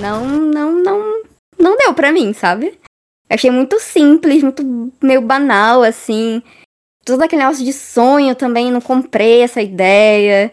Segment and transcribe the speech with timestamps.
[0.00, 1.22] não, não, não,
[1.58, 2.66] não deu pra mim, sabe?
[3.28, 4.62] Eu achei muito simples, muito
[5.02, 6.42] meio banal, assim.
[7.04, 10.52] Todo aquele negócio de sonho também, não comprei essa ideia.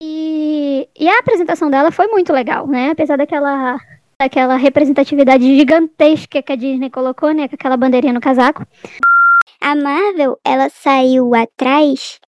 [0.00, 2.90] E, e a apresentação dela foi muito legal, né?
[2.90, 3.78] Apesar daquela,
[4.20, 7.48] daquela representatividade gigantesca que a Disney colocou, né?
[7.48, 8.66] Com aquela bandeirinha no casaco.
[9.60, 12.18] A Marvel, ela saiu atrás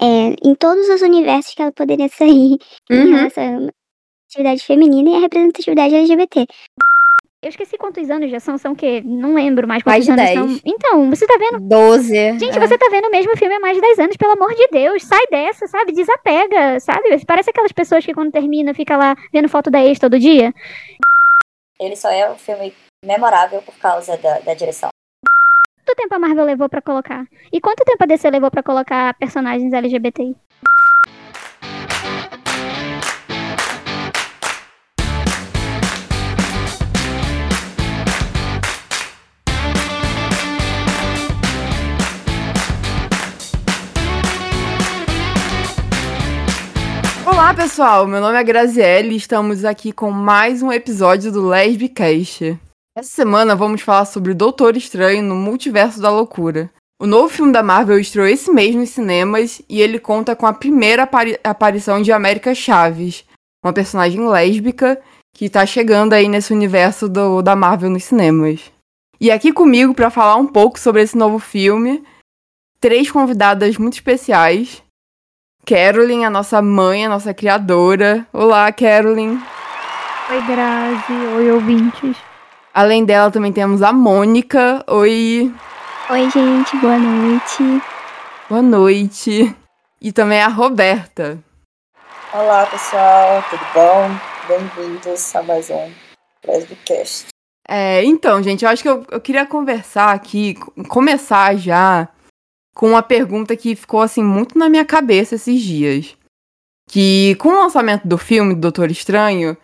[0.00, 2.58] é, em todos os universos que ela poderia sair
[2.90, 3.16] em Uhum.
[3.16, 3.72] relação à
[4.34, 6.46] representatividade feminina e a representatividade LGBT.
[7.42, 9.02] Eu esqueci quantos anos já são, são o quê?
[9.04, 10.62] Não lembro mais Mais quantos de anos 10.
[10.62, 10.72] são.
[10.74, 11.60] Então, você tá vendo?
[11.60, 12.38] 12.
[12.38, 12.60] Gente, é.
[12.60, 15.04] você tá vendo o mesmo filme há mais de 10 anos, pelo amor de Deus.
[15.04, 15.92] Sai dessa, sabe?
[15.92, 17.24] Desapega, sabe?
[17.26, 20.54] Parece aquelas pessoas que quando termina fica lá vendo foto da ex todo dia.
[21.78, 22.72] Ele só é um filme
[23.04, 24.88] memorável por causa da, da direção.
[25.84, 27.26] Quanto tempo a Marvel levou pra colocar?
[27.52, 30.34] E quanto tempo a DC levou pra colocar personagens LGBTI?
[47.44, 48.06] Olá, pessoal!
[48.06, 52.58] Meu nome é Graziele e estamos aqui com mais um episódio do Lesbicast.
[52.96, 56.70] Essa semana vamos falar sobre Doutor Estranho no Multiverso da Loucura.
[56.98, 60.54] O novo filme da Marvel estreou esse mês nos cinemas e ele conta com a
[60.54, 63.26] primeira apari- aparição de América Chaves,
[63.62, 64.98] uma personagem lésbica
[65.34, 68.72] que tá chegando aí nesse universo do- da Marvel nos cinemas.
[69.20, 72.02] E aqui comigo para falar um pouco sobre esse novo filme,
[72.80, 74.82] três convidadas muito especiais.
[75.66, 78.26] Carolyn, a nossa mãe, a nossa criadora.
[78.32, 79.38] Olá, Carolyn.
[80.30, 81.12] Oi, Grazi.
[81.36, 82.16] Oi, ouvintes.
[82.72, 84.84] Além dela, também temos a Mônica.
[84.88, 85.52] Oi,
[86.10, 87.82] Oi, gente, boa noite.
[88.48, 89.54] boa noite.
[90.00, 91.38] E também a Roberta.
[92.32, 94.10] Olá, pessoal, tudo bom?
[94.48, 95.90] Bem-vindos a mais um
[96.46, 97.26] Lesbicast.
[97.66, 102.08] É, então, gente, eu acho que eu, eu queria conversar aqui, co- começar já
[102.74, 106.16] com uma pergunta que ficou assim muito na minha cabeça esses dias.
[106.90, 109.56] Que com o lançamento do filme do Doutor Estranho,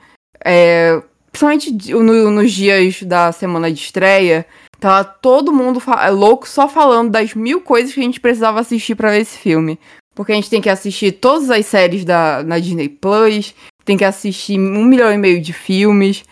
[0.45, 4.47] é, principalmente no- nos dias da semana de estreia,
[4.79, 8.95] tava todo mundo fa- louco só falando das mil coisas que a gente precisava assistir
[8.95, 9.79] pra ver esse filme.
[10.15, 13.55] Porque a gente tem que assistir todas as séries da, na Disney Plus,
[13.85, 16.25] tem que assistir um milhão e meio de filmes.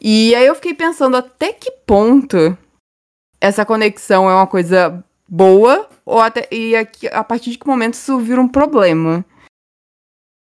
[0.00, 2.56] E aí eu fiquei pensando até que ponto
[3.40, 7.94] essa conexão é uma coisa boa ou até e a, a partir de que momento
[7.94, 9.24] isso vira um problema.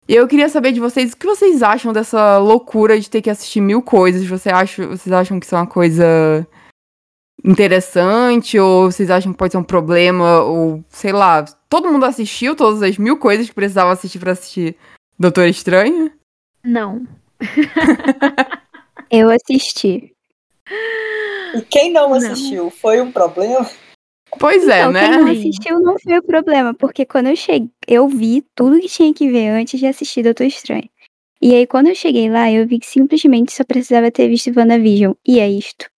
[0.07, 3.29] E eu queria saber de vocês o que vocês acham dessa loucura de ter que
[3.29, 4.25] assistir mil coisas.
[4.25, 6.47] Você acha, vocês acham que isso é uma coisa
[7.43, 12.55] interessante ou vocês acham que pode ser um problema ou sei lá, todo mundo assistiu
[12.55, 14.75] todas as mil coisas que precisava assistir pra assistir
[15.17, 16.11] Doutor Estranho?
[16.63, 17.05] Não.
[19.11, 20.13] Eu assisti.
[21.55, 22.15] E quem não Não.
[22.15, 23.67] assistiu, foi um problema?
[24.37, 25.09] Pois é, então, né?
[25.09, 28.87] quem não assistiu não foi o problema, porque quando eu cheguei, eu vi tudo que
[28.87, 30.89] tinha que ver antes de assistir Doutor Estranho.
[31.41, 35.13] E aí, quando eu cheguei lá, eu vi que simplesmente só precisava ter visto WandaVision.
[35.25, 35.89] E é isto.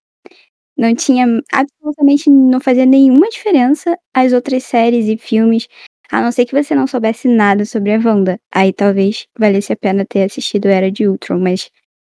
[0.77, 5.67] Não tinha absolutamente, não fazia nenhuma diferença as outras séries e filmes,
[6.11, 8.39] a não ser que você não soubesse nada sobre a Wanda.
[8.53, 11.71] Aí talvez valesse a pena ter assistido Era de Ultron, mas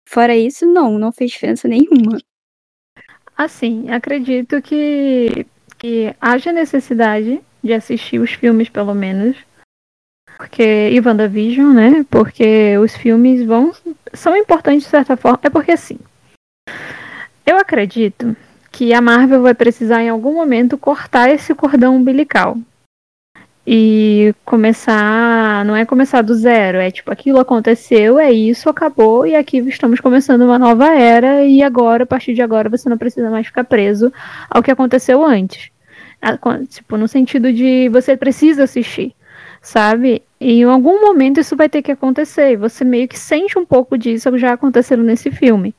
[0.08, 2.20] fora isso, não, não fez diferença nenhuma.
[3.38, 5.46] Assim, acredito que,
[5.86, 9.38] que haja necessidade de assistir os filmes, pelo menos.
[10.36, 10.90] Porque.
[10.92, 12.06] E WandaVision, né?
[12.10, 13.72] Porque os filmes vão.
[14.12, 15.40] são importantes de certa forma.
[15.44, 16.00] É porque assim.
[17.46, 18.36] Eu acredito
[18.72, 22.58] que a Marvel vai precisar em algum momento cortar esse cordão umbilical.
[23.68, 25.64] E começar.
[25.66, 30.00] Não é começar do zero, é tipo, aquilo aconteceu, é isso, acabou, e aqui estamos
[30.00, 33.64] começando uma nova era, e agora, a partir de agora, você não precisa mais ficar
[33.64, 34.14] preso
[34.50, 35.72] ao que aconteceu antes.
[36.68, 39.16] Tipo, no sentido de você precisa assistir,
[39.62, 40.24] sabe?
[40.40, 42.58] E em algum momento isso vai ter que acontecer.
[42.58, 45.74] Você meio que sente um pouco disso já acontecendo nesse filme.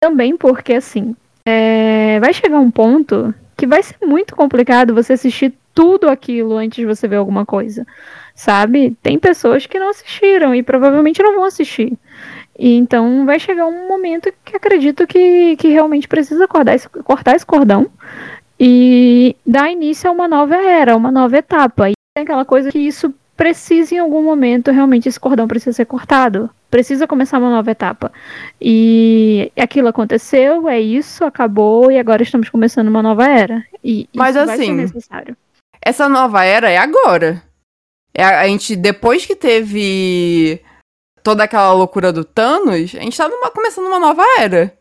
[0.00, 1.16] Também porque, assim,
[1.46, 6.76] é, vai chegar um ponto que vai ser muito complicado você assistir tudo aquilo antes
[6.76, 7.86] de você ver alguma coisa,
[8.34, 8.96] sabe?
[9.02, 11.96] Tem pessoas que não assistiram e provavelmente não vão assistir.
[12.58, 17.90] E então vai chegar um momento que acredito que, que realmente precisa cortar esse cordão
[18.64, 21.90] e dar início a uma nova era, uma nova etapa.
[21.90, 25.84] E tem aquela coisa que isso precisa em algum momento, realmente esse cordão precisa ser
[25.84, 26.48] cortado.
[26.70, 28.12] Precisa começar uma nova etapa.
[28.60, 33.64] E aquilo aconteceu, é isso, acabou, e agora estamos começando uma nova era.
[33.82, 35.36] E Mas isso vai ser assim, necessário.
[35.84, 37.42] essa nova era é agora.
[38.14, 40.62] É a, a gente, depois que teve
[41.24, 44.72] toda aquela loucura do Thanos, a gente tá numa, começando uma nova era.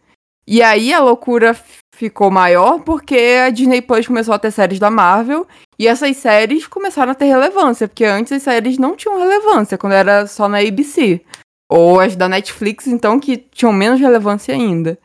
[0.45, 1.55] E aí a loucura
[2.01, 6.65] ficou maior porque a Disney Plus começou a ter séries da Marvel e essas séries
[6.65, 10.59] começaram a ter relevância, porque antes as séries não tinham relevância, quando era só na
[10.59, 11.21] ABC.
[11.69, 14.97] Ou as da Netflix, então, que tinham menos relevância ainda.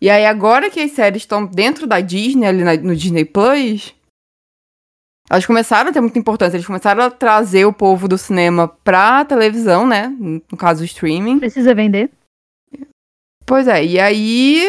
[0.00, 3.94] E aí, agora que as séries estão dentro da Disney, ali na, no Disney Plus,
[5.30, 6.56] elas começaram a ter muita importância.
[6.56, 10.12] Eles começaram a trazer o povo do cinema pra televisão, né?
[10.18, 11.38] No caso, o streaming.
[11.38, 12.10] Precisa vender.
[13.46, 14.66] Pois é, e aí.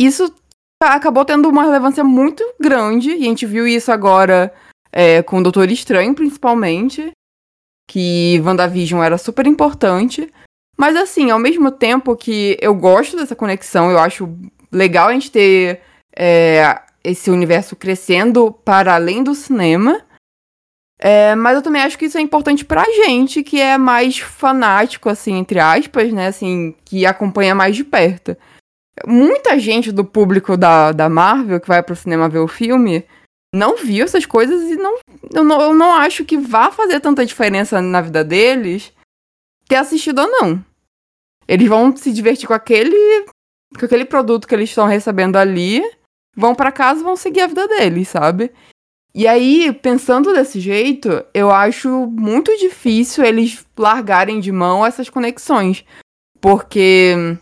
[0.00, 0.34] Isso
[0.82, 4.50] acabou tendo uma relevância muito grande, e a gente viu isso agora
[4.90, 7.10] é, com o Doutor Estranho, principalmente.
[7.86, 10.32] Que WandaVision era super importante.
[10.78, 14.34] Mas assim, ao mesmo tempo que eu gosto dessa conexão, eu acho
[14.72, 15.82] legal a gente ter
[16.16, 20.00] é, esse universo crescendo para além do cinema.
[20.98, 25.10] É, mas eu também acho que isso é importante pra gente, que é mais fanático,
[25.10, 26.28] assim, entre aspas, né?
[26.28, 28.34] Assim, que acompanha mais de perto.
[29.06, 33.04] Muita gente do público da, da Marvel que vai pro cinema ver o filme
[33.54, 34.98] não viu essas coisas e não
[35.34, 35.60] eu, não.
[35.60, 38.92] eu não acho que vá fazer tanta diferença na vida deles
[39.66, 40.64] ter assistido ou não.
[41.46, 43.24] Eles vão se divertir com aquele,
[43.78, 45.82] com aquele produto que eles estão recebendo ali,
[46.36, 48.52] vão para casa vão seguir a vida deles, sabe?
[49.12, 55.84] E aí, pensando desse jeito, eu acho muito difícil eles largarem de mão essas conexões.
[56.40, 57.36] Porque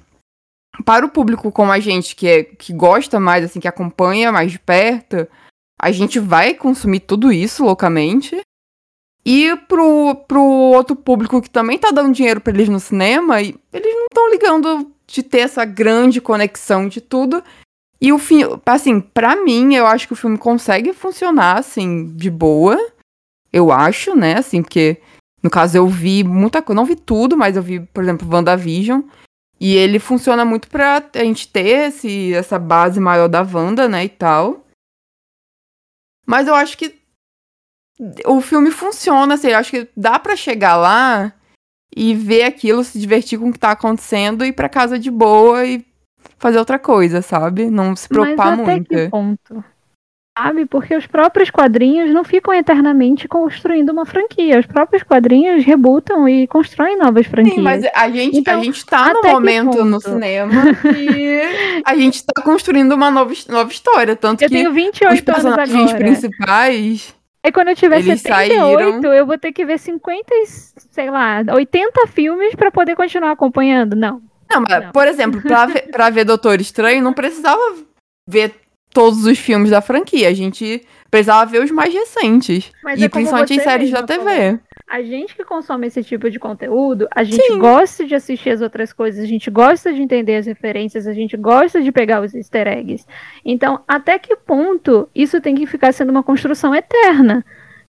[0.84, 4.52] para o público como a gente, que, é, que gosta mais, assim, que acompanha mais
[4.52, 5.26] de perto,
[5.80, 8.40] a gente vai consumir tudo isso loucamente.
[9.25, 13.58] E pro, pro outro público que também tá dando dinheiro para eles no cinema, eles
[13.72, 17.42] não estão ligando de ter essa grande conexão de tudo.
[18.00, 22.30] E o fim, assim, para mim, eu acho que o filme consegue funcionar, assim, de
[22.30, 22.78] boa.
[23.52, 24.38] Eu acho, né?
[24.38, 24.98] Assim, porque
[25.42, 29.02] no caso eu vi muita coisa, não vi tudo, mas eu vi, por exemplo, WandaVision.
[29.60, 34.05] E ele funciona muito pra a gente ter esse, essa base maior da Wanda, né,
[34.05, 34.64] e tal.
[36.26, 36.96] Mas eu acho que
[38.26, 41.32] o filme funciona, assim, eu acho que dá para chegar lá
[41.94, 45.10] e ver aquilo, se divertir com o que tá acontecendo e ir pra casa de
[45.10, 45.84] boa e
[46.38, 47.70] fazer outra coisa, sabe?
[47.70, 48.88] Não se preocupar Mas até muito.
[48.88, 49.64] Que ponto?
[50.43, 50.67] Sabe?
[50.67, 54.61] Porque os próprios quadrinhos não ficam eternamente construindo uma franquia.
[54.61, 57.56] Os próprios quadrinhos rebutam e constroem novas franquias.
[57.56, 60.52] Sim, mas a gente, Então, a gente tá que momento no cinema
[60.93, 61.43] que
[61.85, 64.14] a gente tá construindo uma nova, nova história.
[64.14, 65.99] Tanto Eu que tenho os 28 anos personagens agora.
[65.99, 67.14] principais.
[67.44, 70.44] Aí quando eu tiver Eles 78, saíram- eu vou ter que ver 50, e,
[70.90, 73.96] sei lá, 80 filmes pra poder continuar acompanhando.
[73.96, 74.20] Não.
[74.50, 74.93] Não, mas, Não.
[74.93, 77.61] por exemplo, pra ver, pra ver Doutor Estranho, não precisava
[78.29, 78.55] ver
[78.99, 80.29] todos os filmes da franquia.
[80.29, 82.73] A gente precisava ver os mais recentes.
[82.83, 84.25] Mas e é principalmente em séries da TV.
[84.25, 84.61] falou.
[84.91, 87.61] A gente que consome esse tipo de conteúdo, a gente Sim.
[87.61, 91.37] gosta de assistir as outras coisas, a gente gosta de entender as referências, a gente
[91.37, 93.06] gosta de pegar os easter eggs.
[93.45, 97.45] Então, até que ponto isso tem que ficar sendo uma construção eterna?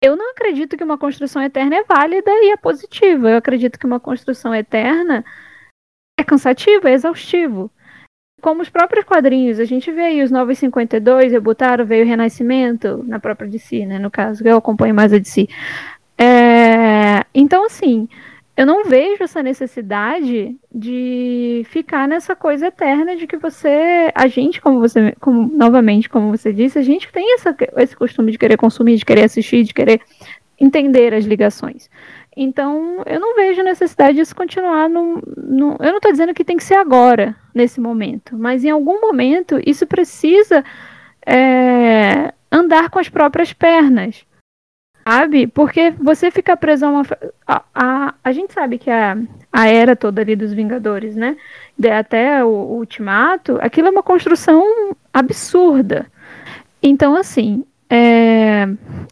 [0.03, 3.31] Eu não acredito que uma construção eterna é válida e é positiva.
[3.31, 5.25] Eu acredito que uma construção eterna
[6.19, 7.71] é cansativo, é exaustivo.
[8.43, 13.19] Como os próprios quadrinhos, a gente vê aí os 952, rebutaram, veio o Renascimento, na
[13.19, 15.49] própria DC, né, no caso, eu acompanho mais a DC.
[16.19, 18.09] É, então, assim,
[18.57, 24.61] eu não vejo essa necessidade de ficar nessa coisa eterna de que você, a gente,
[24.63, 28.57] como você, como, novamente, como você disse, a gente tem essa, esse costume de querer
[28.57, 30.01] consumir, de querer assistir, de querer
[30.59, 31.91] entender as ligações.
[32.37, 36.57] Então, eu não vejo necessidade disso continuar no, no eu não estou dizendo que tem
[36.59, 40.63] que ser agora, nesse momento, mas em algum momento isso precisa
[41.27, 44.27] é, andar com as próprias pernas
[45.07, 45.47] sabe?
[45.47, 47.03] Porque você fica preso a uma.
[47.47, 49.17] A, a, a gente sabe que a,
[49.53, 51.37] a era toda ali dos Vingadores, né?
[51.79, 54.65] De, até o, o Ultimato, aquilo é uma construção
[55.15, 56.07] absurda.
[56.83, 58.67] Então, assim, é,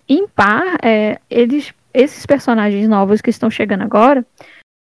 [0.08, 4.26] em par, é, eles, esses personagens novos que estão chegando agora,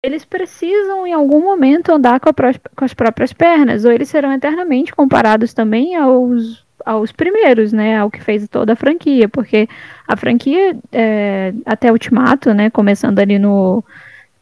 [0.04, 4.32] eles precisam em algum momento andar com, pró- com as próprias pernas, ou eles serão
[4.32, 9.68] eternamente comparados também aos aos primeiros, né, ao que fez toda a franquia, porque
[10.06, 13.82] a franquia é, até Ultimato, né, começando ali no,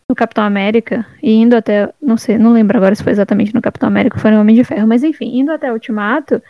[0.07, 3.63] no Capitão América e indo até, não sei, não lembro agora se foi exatamente no
[3.63, 6.43] Capitão América, foi no Homem de Ferro, mas enfim, indo até Ultimato,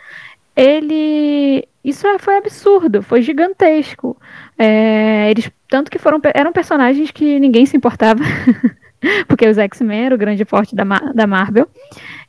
[0.53, 4.17] ele, isso é- foi absurdo, foi gigantesco.
[4.57, 8.23] É, eles tanto que foram eram personagens que ninguém se importava,
[9.27, 11.67] porque os X-Men era o grande forte da, da Marvel.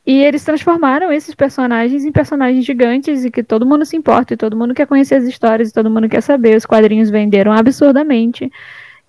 [0.04, 4.36] E eles transformaram esses personagens em personagens gigantes e que todo mundo se importa, e
[4.36, 6.56] todo mundo quer conhecer as histórias, e todo mundo quer saber.
[6.56, 8.50] Os quadrinhos venderam absurdamente.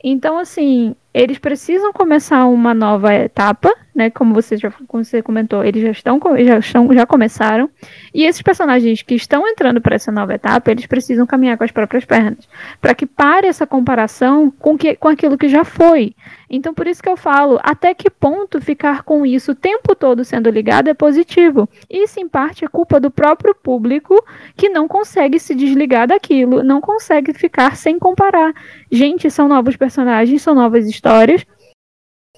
[0.04, 4.12] Então, assim, eles precisam começar uma nova etapa, né?
[4.12, 7.68] Como você já como você comentou, eles já estão já estão já começaram.
[8.14, 11.72] E esses personagens que estão entrando para essa nova etapa, eles precisam caminhar com as
[11.72, 12.48] próprias pernas,
[12.80, 16.14] para que pare essa comparação com que com aquilo que já foi.
[16.48, 20.24] Então por isso que eu falo, até que ponto ficar com isso o tempo todo
[20.24, 21.68] sendo ligado é positivo.
[21.90, 24.24] Isso em parte é culpa do próprio público
[24.56, 28.54] que não consegue se desligar daquilo, não consegue ficar sem comparar.
[28.92, 31.44] Gente, são novos personagens, são novas histórias.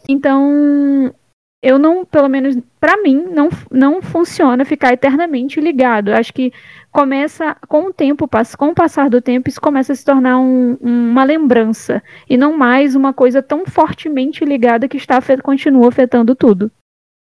[0.07, 1.13] Então,
[1.61, 6.09] eu não, pelo menos para mim, não, não funciona ficar eternamente ligado.
[6.09, 6.53] Acho que
[6.91, 10.77] começa com o tempo, com o passar do tempo, isso começa a se tornar um,
[10.81, 16.71] uma lembrança e não mais uma coisa tão fortemente ligada que está continua afetando tudo.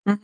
[0.06, 0.18] Uhum.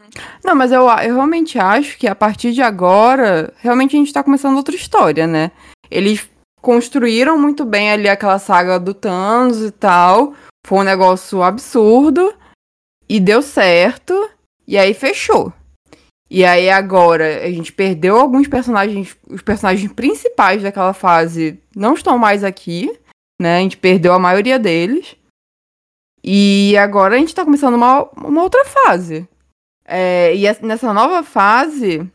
[0.44, 4.22] Não, mas eu, eu realmente acho que a partir de agora, realmente a gente tá
[4.22, 5.50] começando outra história, né?
[5.90, 6.28] Eles
[6.60, 10.34] construíram muito bem ali aquela saga do Thanos e tal.
[10.66, 12.34] Foi um negócio absurdo.
[13.08, 14.30] E deu certo.
[14.66, 15.52] E aí fechou.
[16.30, 19.16] E aí agora a gente perdeu alguns personagens.
[19.28, 22.98] Os personagens principais daquela fase não estão mais aqui.
[23.40, 23.58] Né?
[23.58, 25.16] A gente perdeu a maioria deles.
[26.22, 29.26] E agora a gente tá começando uma, uma outra fase.
[29.84, 32.06] É, e nessa nova fase,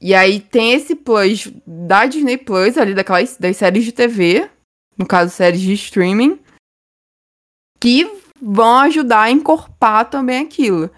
[0.00, 4.50] e aí tem esse plus da Disney Plus, ali daquelas das séries de TV,
[4.96, 6.38] no caso séries de streaming,
[7.78, 10.90] que vão ajudar a encorpar também aquilo.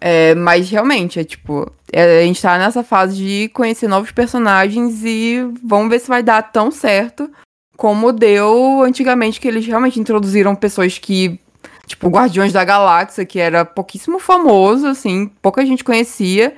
[0.00, 5.04] É, mas realmente, é tipo, é, a gente tá nessa fase de conhecer novos personagens
[5.04, 7.30] e vamos ver se vai dar tão certo
[7.76, 11.40] como deu antigamente, que eles realmente introduziram pessoas que
[11.90, 16.54] Tipo, Guardiões da Galáxia, que era pouquíssimo famoso, assim, pouca gente conhecia.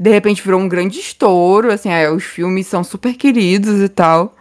[0.00, 4.35] De repente virou um grande estouro, assim, aí, os filmes são super queridos e tal.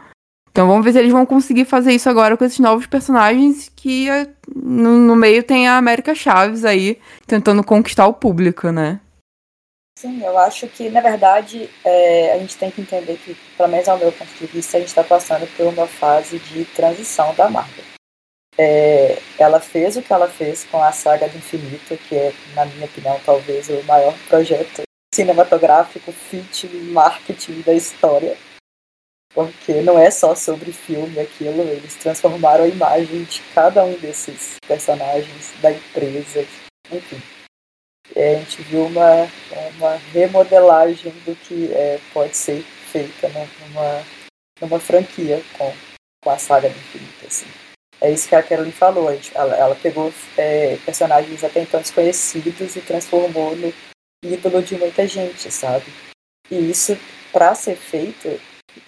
[0.55, 4.09] Então vamos ver se eles vão conseguir fazer isso agora com esses novos personagens que
[4.09, 6.97] eh, no, no meio tem a América Chaves aí,
[7.27, 9.01] tentando conquistar o público, né?
[10.00, 13.89] Sim, eu acho que, na verdade, é, a gente tem que entender que, pelo menos
[13.89, 17.50] ao meu ponto de vista, a gente está passando por uma fase de transição da
[17.50, 17.83] Marvel.
[18.57, 22.65] É, ela fez o que ela fez com a saga do infinito, que é, na
[22.65, 24.83] minha opinião, talvez o maior projeto
[25.13, 28.38] cinematográfico, fit, marketing da história.
[29.36, 34.56] Porque não é só sobre filme aquilo, eles transformaram a imagem de cada um desses
[34.65, 36.46] personagens da empresa,
[36.89, 37.22] enfim.
[38.15, 39.30] É, a gente viu uma,
[39.77, 44.04] uma remodelagem do que é, pode ser feita numa,
[44.62, 45.74] numa franquia com,
[46.24, 47.27] com a saga do infinito.
[47.27, 47.48] Assim.
[48.00, 49.12] É isso que a Carolyn falou.
[49.34, 53.74] Ela, ela pegou é, personagens até então desconhecidos e transformou no
[54.24, 55.86] ídolo de muita gente, sabe?
[56.50, 56.98] E isso,
[57.34, 58.39] para ser feito,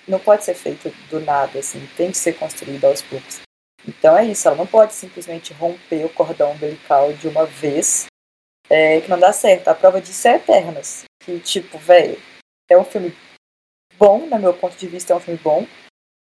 [0.07, 3.41] não pode ser feito do nada, assim, tem que ser construído aos poucos.
[3.87, 8.07] Então é isso, ela não pode simplesmente romper o cordão umbilical de uma vez,
[8.69, 9.67] é, que não dá certo.
[9.67, 12.21] A prova disso é Eternos, que, tipo, velho,
[12.69, 13.15] é um filme
[13.97, 15.65] bom, no meu ponto de vista, é um filme bom,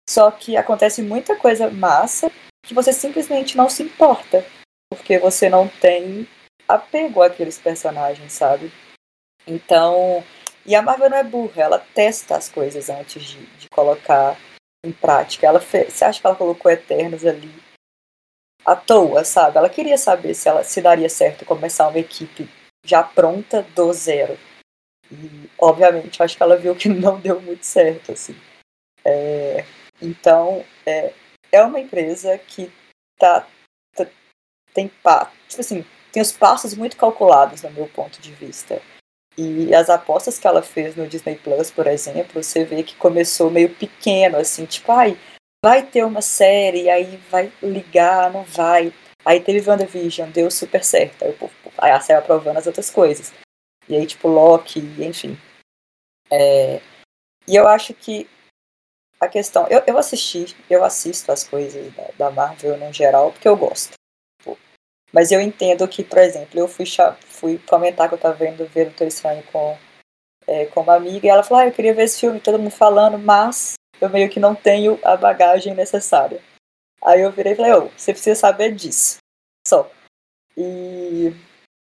[0.09, 2.31] só que acontece muita coisa massa
[2.65, 4.45] que você simplesmente não se importa,
[4.91, 6.27] porque você não tem
[6.67, 8.73] apego àqueles personagens, sabe?
[9.47, 10.25] Então,
[10.67, 14.39] e a Marvel não é burra, ela testa as coisas antes de, de colocar
[14.85, 15.47] em prática.
[15.47, 17.53] Ela fez, você acha que ela colocou Eternos ali
[18.65, 19.59] à toa, sabe?
[19.59, 22.49] Ela queria saber se ela se daria certo começar uma equipe
[22.85, 24.39] já pronta do zero.
[25.11, 28.37] E, obviamente, acho que ela viu que não deu muito certo, assim.
[29.05, 29.65] É,
[30.01, 31.13] então, é,
[31.53, 32.73] é uma empresa que
[33.19, 33.47] tá,
[33.95, 34.07] tá
[34.73, 38.81] tem tipo assim, tem os passos muito calculados no meu ponto de vista.
[39.37, 43.51] E as apostas que ela fez no Disney Plus, por exemplo, você vê que começou
[43.51, 45.19] meio pequeno, assim, tipo, ai,
[45.65, 48.93] vai ter uma série, aí vai ligar, não vai.
[49.25, 51.25] Aí teve WandaVision, deu super certo.
[51.25, 51.37] Aí,
[51.79, 53.33] aí a série aprovando as outras coisas.
[53.89, 55.37] E aí, tipo, Loki, enfim.
[56.31, 56.81] É,
[57.47, 58.29] e eu acho que
[59.21, 59.67] a questão.
[59.69, 63.95] Eu, eu assisti, eu assisto as coisas da, da Marvel no geral, porque eu gosto.
[65.15, 66.85] Mas eu entendo que, por exemplo, eu fui,
[67.21, 69.79] fui comentar que eu tava vendo ver o Doutor Estranho com,
[70.45, 72.73] é, com uma amiga e ela falou: ah, eu queria ver esse filme, todo mundo
[72.73, 76.43] falando, mas eu meio que não tenho a bagagem necessária.
[77.01, 79.19] Aí eu virei e falei: oh, você precisa saber disso.
[79.69, 79.89] Só.
[80.57, 81.33] E,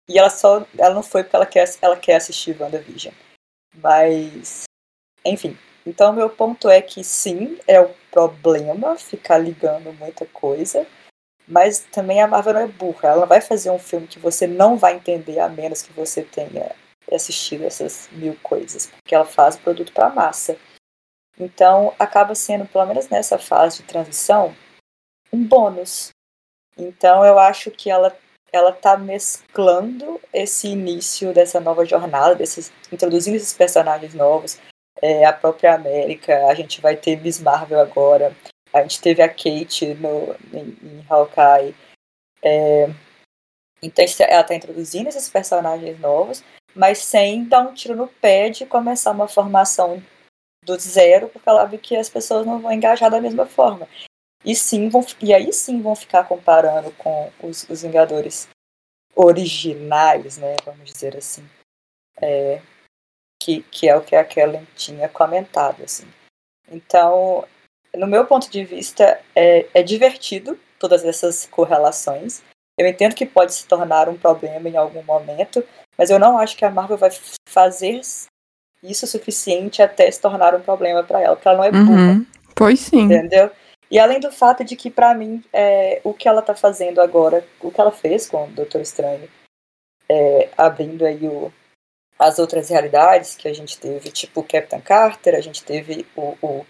[0.09, 0.67] e ela só.
[0.79, 3.13] Ela não foi porque ela quer, ela quer assistir WandaVision.
[3.77, 4.63] Mas.
[5.23, 5.55] Enfim,
[5.85, 10.87] então, meu ponto é que sim, é o problema ficar ligando muita coisa,
[11.49, 13.09] mas também a Marvel não é burra.
[13.09, 16.75] Ela vai fazer um filme que você não vai entender a menos que você tenha
[17.11, 20.57] assistido essas mil coisas, porque ela faz produto para massa.
[21.38, 24.55] Então, acaba sendo, pelo menos nessa fase de transição,
[25.33, 26.11] um bônus.
[26.76, 28.17] Então eu acho que ela
[28.50, 34.59] ela tá mesclando esse início dessa nova jornada, desses, introduzindo esses personagens novos,
[35.02, 38.35] é, a própria América, a gente vai ter Miss Marvel agora,
[38.73, 41.75] a gente teve a Kate no, em, em Hawkeye.
[42.43, 42.89] É,
[43.83, 46.43] então ela está introduzindo esses personagens novos,
[46.75, 50.03] mas sem dar um tiro no pé de começar uma formação
[50.65, 53.89] do zero, porque ela sabe que as pessoas não vão engajar da mesma forma.
[54.45, 58.49] E sim vão, e aí sim vão ficar comparando com os, os Vingadores
[59.15, 60.55] originais, né?
[60.65, 61.49] Vamos dizer assim.
[62.21, 62.61] É,
[63.41, 66.07] que, que é o que a Kellen tinha comentado, assim.
[66.71, 67.47] Então,
[67.99, 72.43] no meu ponto de vista, é, é divertido todas essas correlações.
[72.78, 75.64] Eu entendo que pode se tornar um problema em algum momento,
[75.97, 77.11] mas eu não acho que a Marvel vai
[77.49, 78.00] fazer
[78.83, 81.90] isso suficiente até se tornar um problema para ela, porque ela não é burra.
[81.90, 82.26] Uhum.
[82.55, 83.02] Pois sim.
[83.02, 83.50] Entendeu?
[83.90, 87.45] E além do fato de que, para mim, é, o que ela tá fazendo agora,
[87.61, 89.28] o que ela fez com o Doutor Estranho,
[90.09, 91.52] é, abrindo aí o,
[92.19, 96.37] as outras realidades que a gente teve, tipo o Captain Carter, a gente teve o,
[96.43, 96.67] o,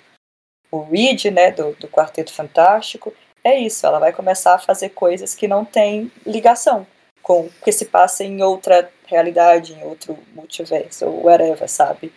[0.71, 5.35] o Reed, né, do, do Quarteto Fantástico, é isso, ela vai começar a fazer coisas
[5.35, 6.87] que não têm ligação
[7.29, 12.11] com que se passa em outra realidade, em outro multiverso, ou whatever, sabe?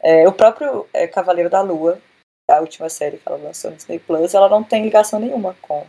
[0.00, 2.00] É, o próprio é, Cavaleiro da Lua,
[2.48, 5.84] a última série que ela lançou no Disney Plus, ela não tem ligação nenhuma com,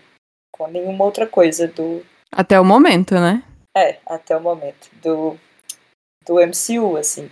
[0.51, 2.03] com nenhuma outra coisa do.
[2.31, 3.43] Até o momento, né?
[3.77, 4.89] É, até o momento.
[5.03, 5.37] Do,
[6.25, 7.29] do MCU, assim.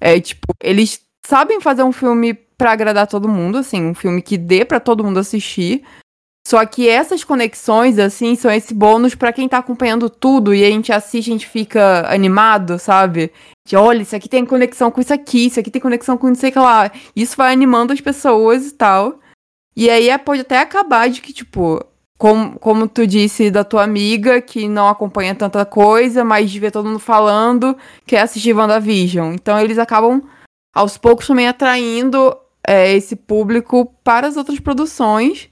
[0.00, 4.36] É, tipo, eles sabem fazer um filme para agradar todo mundo, assim, um filme que
[4.36, 5.82] dê para todo mundo assistir.
[6.46, 10.68] Só que essas conexões, assim, são esse bônus para quem tá acompanhando tudo e a
[10.68, 13.32] gente assiste, a gente fica animado, sabe?
[13.66, 16.34] De, olha, isso aqui tem conexão com isso aqui, isso aqui tem conexão com não
[16.34, 16.90] sei o que lá.
[17.16, 19.20] Isso vai animando as pessoas e tal.
[19.74, 21.82] E aí é, pode até acabar de que, tipo,
[22.18, 26.70] como, como tu disse da tua amiga, que não acompanha tanta coisa, mas de ver
[26.70, 29.32] todo mundo falando, quer assistir WandaVision.
[29.32, 30.22] Então eles acabam,
[30.74, 32.36] aos poucos, também atraindo
[32.66, 35.50] é, esse público para as outras produções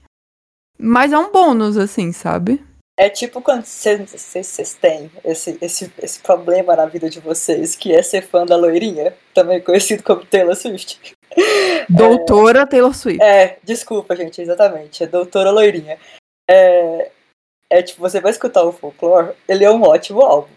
[0.77, 2.61] mas é um bônus, assim, sabe?
[2.97, 8.03] É tipo quando vocês têm esse, esse, esse problema na vida de vocês, que é
[8.03, 11.13] ser fã da loirinha, também conhecido como Taylor Swift.
[11.89, 13.23] Doutora é, Taylor Swift.
[13.23, 15.03] É, desculpa, gente, exatamente.
[15.03, 15.97] É doutora loirinha.
[16.47, 17.11] É,
[17.69, 20.53] é tipo, você vai escutar o folklore, ele é um ótimo álbum.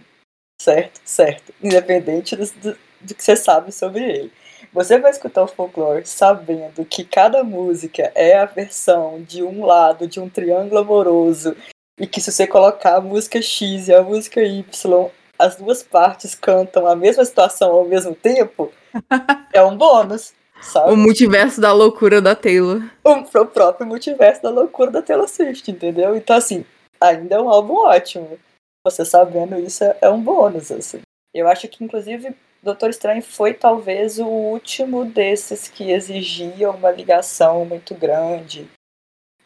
[0.61, 1.01] Certo?
[1.05, 1.55] Certo.
[1.63, 4.33] Independente do, do, do que você sabe sobre ele.
[4.73, 10.07] Você vai escutar o folclore sabendo que cada música é a versão de um lado
[10.07, 11.57] de um triângulo amoroso
[11.99, 16.35] e que se você colocar a música X e a música Y, as duas partes
[16.35, 18.73] cantam a mesma situação ao mesmo tempo,
[19.53, 20.35] é um bônus.
[20.61, 20.93] Sabe?
[20.93, 22.83] O multiverso da loucura da Taylor.
[23.05, 26.17] O, o próprio multiverso da loucura da Taylor Swift, entendeu?
[26.17, 26.65] Então, assim,
[27.01, 28.39] ainda é um álbum ótimo.
[28.85, 31.01] Você sabendo isso é, é um bônus, assim.
[31.35, 32.35] Eu acho que, inclusive,
[32.67, 38.69] Doutor Estranho foi talvez o último desses que exigia uma ligação muito grande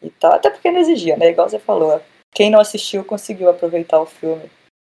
[0.01, 0.33] e tal.
[0.33, 1.29] Até porque não exigia, né?
[1.29, 2.01] Igual você falou.
[2.33, 4.49] Quem não assistiu conseguiu aproveitar o filme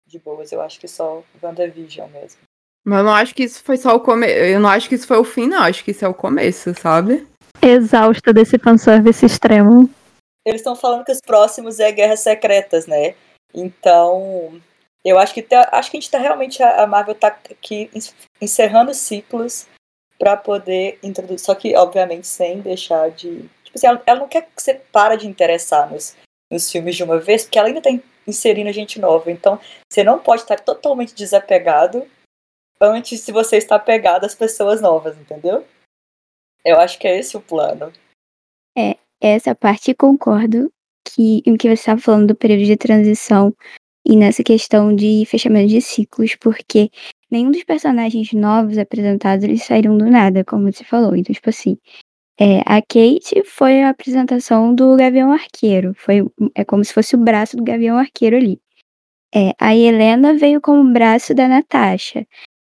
[0.07, 0.53] de boas.
[0.53, 2.41] Eu acho que só WandaVision mesmo.
[2.85, 4.33] Mas eu não acho que isso foi só o começo.
[4.33, 5.61] Eu não acho que isso foi o fim, não.
[5.61, 7.27] Acho que isso é o começo, sabe?
[7.61, 9.91] Exausta desse fanservice extremo.
[10.47, 13.17] Eles estão falando que os próximos é Guerras Secretas, né?
[13.53, 14.61] Então,
[15.05, 16.63] eu acho que, tá, acho que a gente tá realmente.
[16.63, 17.91] A Marvel tá aqui
[18.41, 19.67] encerrando ciclos
[20.19, 21.41] para poder introduzir.
[21.41, 23.49] Só que, obviamente, sem deixar de.
[23.65, 26.17] Tipo assim, ela, ela não quer que você para de interessar nos,
[26.51, 27.91] nos filmes de uma vez, porque ela ainda tá
[28.27, 29.31] inserindo gente nova.
[29.31, 29.59] Então,
[29.91, 32.07] você não pode estar totalmente desapegado
[32.81, 35.65] antes de você estar apegado às pessoas novas, entendeu?
[36.65, 37.93] Eu acho que é esse o plano.
[38.79, 40.73] É, essa parte concordo
[41.05, 43.53] que em que você estava falando do período de transição
[44.05, 46.91] e nessa questão de fechamento de ciclos, porque
[47.31, 51.15] nenhum dos personagens novos apresentados eles saíram do nada, como você falou.
[51.17, 51.79] Então, tipo assim,
[52.39, 57.19] é, a Kate foi a apresentação do Gavião Arqueiro, foi é como se fosse o
[57.19, 58.61] braço do Gavião Arqueiro ali.
[59.35, 62.27] É, a Helena veio como braço da Natasha.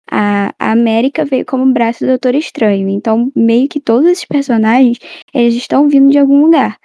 [0.10, 2.88] A, América veio como braço do Doutor Estranho.
[2.90, 4.98] Então, meio que todos esses personagens,
[5.34, 6.78] eles estão vindo de algum lugar.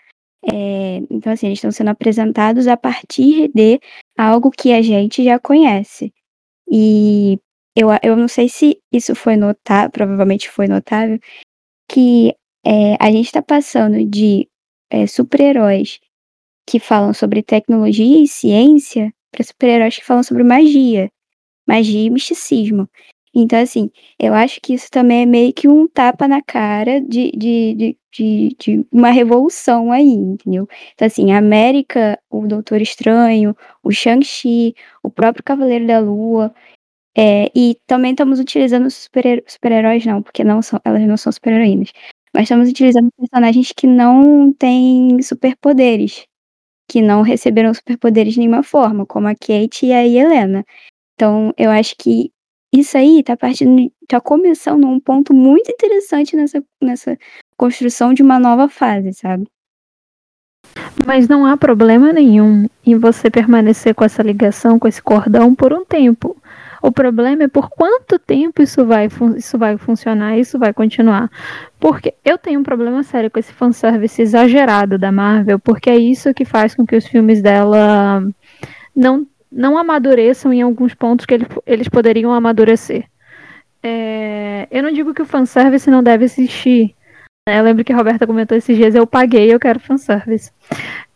[0.51, 3.81] É, então, assim, eles estão sendo apresentados a partir de
[4.19, 6.13] algo que a gente já conhece.
[6.69, 7.39] E
[7.77, 11.19] eu, eu não sei se isso foi notável, provavelmente foi notável,
[11.89, 12.35] que
[12.67, 14.49] é, a gente está passando de
[14.91, 16.01] é, super-heróis
[16.69, 21.11] que falam sobre tecnologia e ciência para super-heróis que falam sobre magia,
[21.67, 22.89] magia e misticismo.
[23.41, 27.31] Então, assim, eu acho que isso também é meio que um tapa na cara de,
[27.31, 30.67] de, de, de, de uma revolução aí, entendeu?
[30.95, 34.75] Então, assim, a América, o Doutor Estranho, o Shang-Chi,
[35.05, 36.53] o próprio Cavaleiro da Lua,
[37.17, 41.93] é, e também estamos utilizando super- super-heróis, não, porque não são, elas não são super-heroínas.
[42.35, 46.27] Mas estamos utilizando personagens que não têm superpoderes,
[46.89, 50.65] que não receberam superpoderes de nenhuma forma, como a Kate e a Helena.
[51.15, 52.33] Então, eu acho que
[52.73, 57.17] isso aí tá partindo, tá começando um ponto muito interessante nessa, nessa
[57.57, 59.47] construção de uma nova fase, sabe?
[61.07, 65.73] Mas não há problema nenhum em você permanecer com essa ligação, com esse cordão por
[65.73, 66.37] um tempo.
[66.83, 71.31] O problema é por quanto tempo isso vai, isso vai funcionar, isso vai continuar.
[71.81, 76.35] Porque eu tenho um problema sério com esse fanservice exagerado da Marvel, porque é isso
[76.35, 78.23] que faz com que os filmes dela
[78.95, 83.05] não, não amadureçam em alguns pontos que ele- eles poderiam amadurecer.
[83.83, 86.95] É, eu não digo que o fanservice não deve existir.
[87.49, 87.59] né?
[87.59, 90.51] Eu lembro que a Roberta comentou esses dias, eu paguei, eu quero fanservice.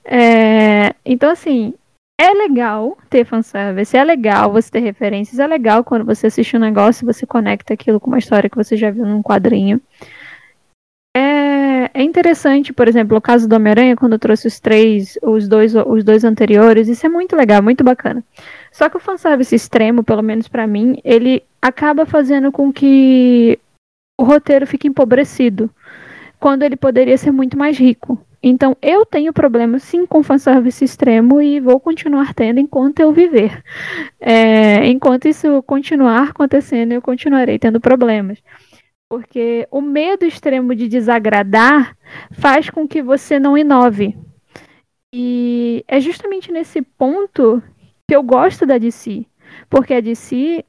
[0.04, 1.74] É, então, assim,
[2.18, 6.60] é legal ter fanservice, é legal você ter referências, é legal quando você assiste um
[6.60, 9.80] negócio e você conecta aquilo com uma história que você já viu num quadrinho.
[11.94, 15.74] É, interessante, por exemplo, o caso do Homem-Aranha, quando eu trouxe os três, os dois,
[15.74, 18.24] os dois anteriores, isso é muito legal, muito bacana.
[18.70, 23.58] Só que o fanservice extremo, pelo menos pra mim, ele acaba fazendo com que
[24.18, 25.70] o roteiro fique empobrecido,
[26.40, 28.18] quando ele poderia ser muito mais rico.
[28.42, 33.62] Então, eu tenho problema sim com fanservice extremo e vou continuar tendo enquanto eu viver.
[34.20, 38.38] É, enquanto isso continuar acontecendo, eu continuarei tendo problemas.
[39.12, 41.94] Porque o medo extremo de desagradar
[42.30, 44.16] faz com que você não inove.
[45.14, 47.62] E é justamente nesse ponto
[48.08, 49.26] que eu gosto da DC.
[49.68, 50.64] Porque a DC,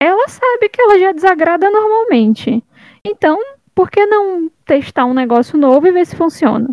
[0.00, 2.62] ela sabe que ela já desagrada normalmente.
[3.04, 3.36] Então,
[3.74, 6.68] por que não testar um negócio novo e ver se funciona?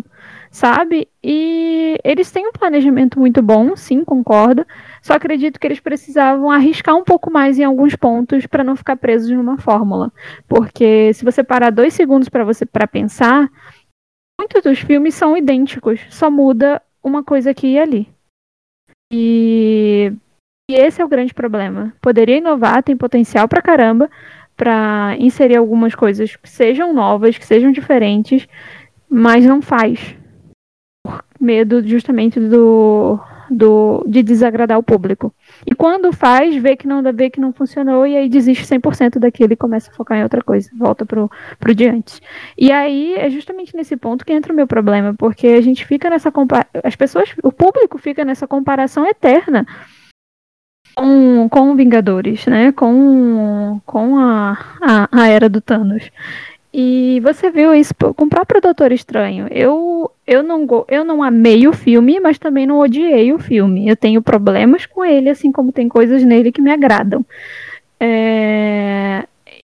[0.58, 1.06] Sabe?
[1.22, 4.66] E eles têm um planejamento muito bom, sim, concordo.
[5.00, 8.96] Só acredito que eles precisavam arriscar um pouco mais em alguns pontos para não ficar
[8.96, 10.12] presos numa fórmula.
[10.48, 13.48] Porque se você parar dois segundos para você para pensar,
[14.36, 18.08] muitos dos filmes são idênticos, só muda uma coisa aqui e ali.
[19.12, 20.12] E,
[20.68, 21.94] e esse é o grande problema.
[22.02, 24.10] Poderia inovar, tem potencial pra caramba
[24.56, 28.48] para inserir algumas coisas que sejam novas, que sejam diferentes,
[29.08, 30.18] mas não faz.
[31.40, 33.18] Medo justamente do,
[33.50, 35.32] do de desagradar o público.
[35.66, 39.52] E quando faz, vê que não vê que não funcionou e aí desiste 100% daquilo
[39.52, 42.20] e começa a focar em outra coisa, volta pro, pro diante.
[42.56, 46.10] E aí é justamente nesse ponto que entra o meu problema, porque a gente fica
[46.10, 46.32] nessa
[46.84, 49.66] as pessoas, o público fica nessa comparação eterna
[50.98, 52.72] com, com Vingadores, né?
[52.72, 56.10] Com, com a, a, a era do Thanos.
[56.80, 59.48] E você viu isso com o próprio Doutor Estranho.
[59.50, 63.88] Eu, eu, não, eu não amei o filme, mas também não odiei o filme.
[63.88, 67.26] Eu tenho problemas com ele, assim como tem coisas nele que me agradam.
[68.00, 69.26] É,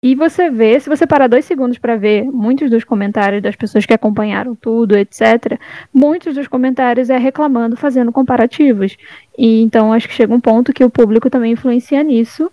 [0.02, 3.84] E você vê, se você parar dois segundos para ver muitos dos comentários das pessoas
[3.84, 5.58] que acompanharam tudo, etc.,
[5.92, 8.96] muitos dos comentários é reclamando, fazendo comparativos.
[9.36, 12.50] E então acho que chega um ponto que o público também influencia nisso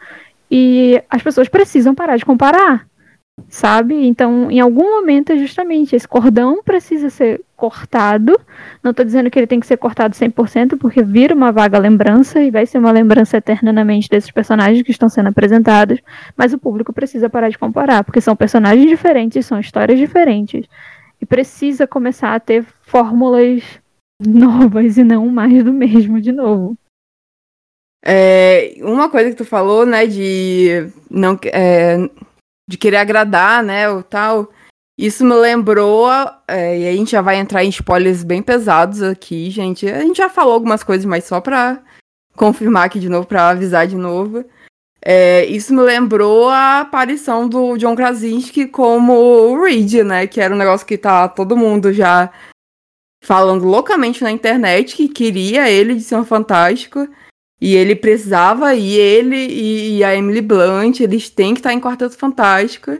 [0.50, 2.88] e as pessoas precisam parar de comparar,
[3.50, 3.96] sabe?
[4.08, 8.40] Então, em algum momento é justamente esse cordão precisa ser cortado.
[8.84, 12.42] Não estou dizendo que ele tem que ser cortado 100%, porque vira uma vaga lembrança
[12.42, 16.00] e vai ser uma lembrança eterna na mente desses personagens que estão sendo apresentados,
[16.36, 20.68] mas o público precisa parar de comparar, porque são personagens diferentes, são histórias diferentes.
[21.22, 23.64] E precisa começar a ter fórmulas
[24.20, 26.78] novas e não mais do mesmo de novo.
[28.08, 31.98] É, uma coisa que tu falou, né, de não é,
[32.68, 34.52] de querer agradar, né, o tal.
[34.98, 36.10] Isso me lembrou,
[36.48, 39.90] é, e a gente já vai entrar em spoilers bem pesados aqui, gente.
[39.90, 41.82] A gente já falou algumas coisas, mas só pra
[42.36, 44.46] confirmar aqui de novo, pra avisar de novo.
[45.08, 50.26] É, isso me lembrou a aparição do John Krasinski como o Reed, né?
[50.26, 52.32] Que era um negócio que tá todo mundo já
[53.24, 57.08] falando loucamente na internet que queria ele de ser um fantástico.
[57.66, 61.82] E ele precisava, e ele e, e a Emily Blunt, eles têm que estar em
[61.82, 62.96] Quarteto Fantástico.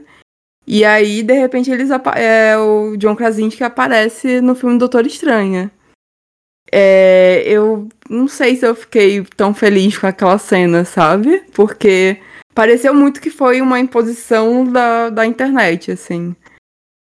[0.66, 5.70] E aí, de repente, eles é, o John Krasinski aparece no filme Doutor Estranha.
[6.72, 11.44] É, eu não sei se eu fiquei tão feliz com aquela cena, sabe?
[11.54, 12.20] Porque
[12.56, 16.36] pareceu muito que foi uma imposição da, da internet, assim.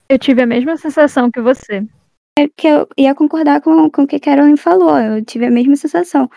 [0.08, 1.84] Eu tive a mesma sensação que você.
[2.38, 4.96] É que eu ia concordar com, com o que a Carolyn falou.
[4.96, 6.30] Eu tive a mesma sensação.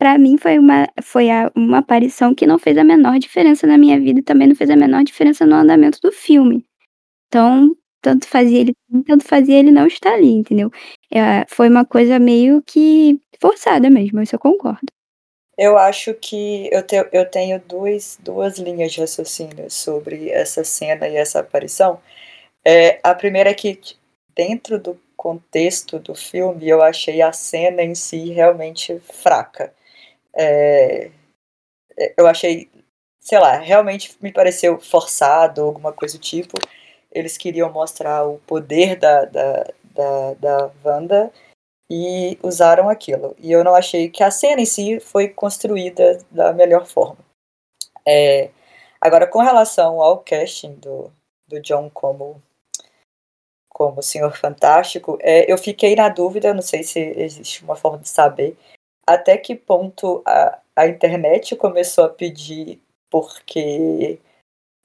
[0.00, 4.00] Pra mim foi uma, foi uma aparição que não fez a menor diferença na minha
[4.00, 6.66] vida e também não fez a menor diferença no andamento do filme.
[7.28, 8.74] Então, tanto fazia ele,
[9.06, 10.70] tanto fazia ele não estar ali, entendeu?
[11.12, 14.86] É, foi uma coisa meio que forçada mesmo, isso eu concordo.
[15.58, 21.08] Eu acho que eu, te- eu tenho duas, duas linhas de raciocínio sobre essa cena
[21.08, 22.00] e essa aparição.
[22.64, 23.80] É, a primeira é que,
[24.34, 29.72] dentro do contexto do filme, eu achei a cena em si realmente fraca.
[30.34, 31.10] É,
[32.16, 32.70] eu achei,
[33.18, 36.56] sei lá, realmente me pareceu forçado, alguma coisa do tipo.
[37.12, 39.64] Eles queriam mostrar o poder da, da,
[39.94, 41.32] da, da Wanda
[41.90, 43.34] e usaram aquilo.
[43.38, 47.18] E eu não achei que a cena em si foi construída da melhor forma.
[48.06, 48.50] É,
[49.00, 51.12] agora, com relação ao casting do,
[51.48, 52.40] do John como
[53.68, 58.10] como Senhor Fantástico, é, eu fiquei na dúvida, não sei se existe uma forma de
[58.10, 58.54] saber,
[59.14, 64.18] até que ponto a, a internet começou a pedir porque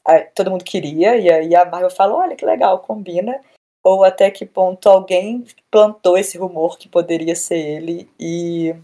[0.06, 3.40] a- todo mundo queria, e aí a Marvel falou, olha que legal, combina,
[3.84, 8.76] ou até que ponto alguém plantou esse rumor que poderia ser ele e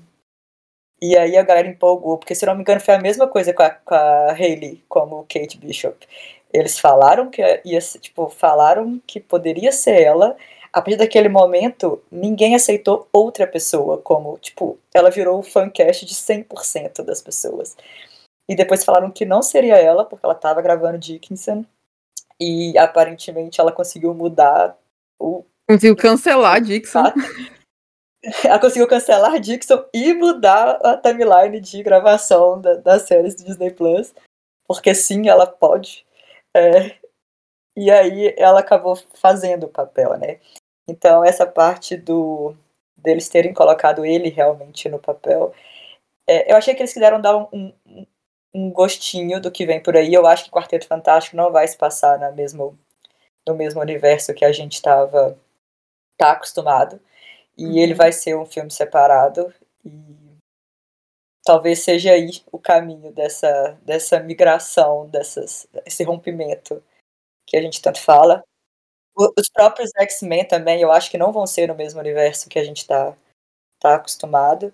[1.02, 3.64] e aí a galera empolgou, porque se não me engano foi a mesma coisa com
[3.64, 6.08] a, com a Hailey como Kate Bishop.
[6.54, 10.36] Eles falaram que ia tipo, falaram que poderia ser ela.
[10.74, 16.16] A partir daquele momento, ninguém aceitou outra pessoa como, tipo, ela virou o fancast de
[16.16, 17.76] 100% das pessoas.
[18.50, 21.66] E depois falaram que não seria ela, porque ela estava gravando Dickinson.
[22.40, 24.78] E aparentemente ela conseguiu mudar
[25.20, 27.04] o Conseguiu cancelar a Dixon.
[28.44, 33.72] Ela conseguiu cancelar Dixon e mudar a timeline de gravação da- das séries do Disney
[33.72, 34.14] Plus.
[34.68, 36.06] Porque sim, ela pode.
[36.56, 36.98] É,
[37.76, 40.40] e aí ela acabou fazendo o papel, né?
[40.92, 42.56] Então essa parte do
[42.98, 45.54] deles terem colocado ele realmente no papel.
[46.28, 48.08] é, eu achei que eles quiseram dar um, um,
[48.54, 50.14] um gostinho do que vem por aí.
[50.14, 52.78] Eu acho que Quarteto Fantástico não vai se passar na mesmo,
[53.48, 55.38] no mesmo universo que a gente estava
[56.18, 57.00] tá acostumado.
[57.58, 59.54] E ele vai ser um filme separado.
[59.86, 59.92] E
[61.46, 66.84] talvez seja aí o caminho dessa, dessa migração, dessas, esse rompimento
[67.48, 68.44] que a gente tanto fala.
[69.16, 72.64] Os próprios X-Men também, eu acho que não vão ser no mesmo universo que a
[72.64, 73.14] gente tá,
[73.80, 74.74] tá acostumado.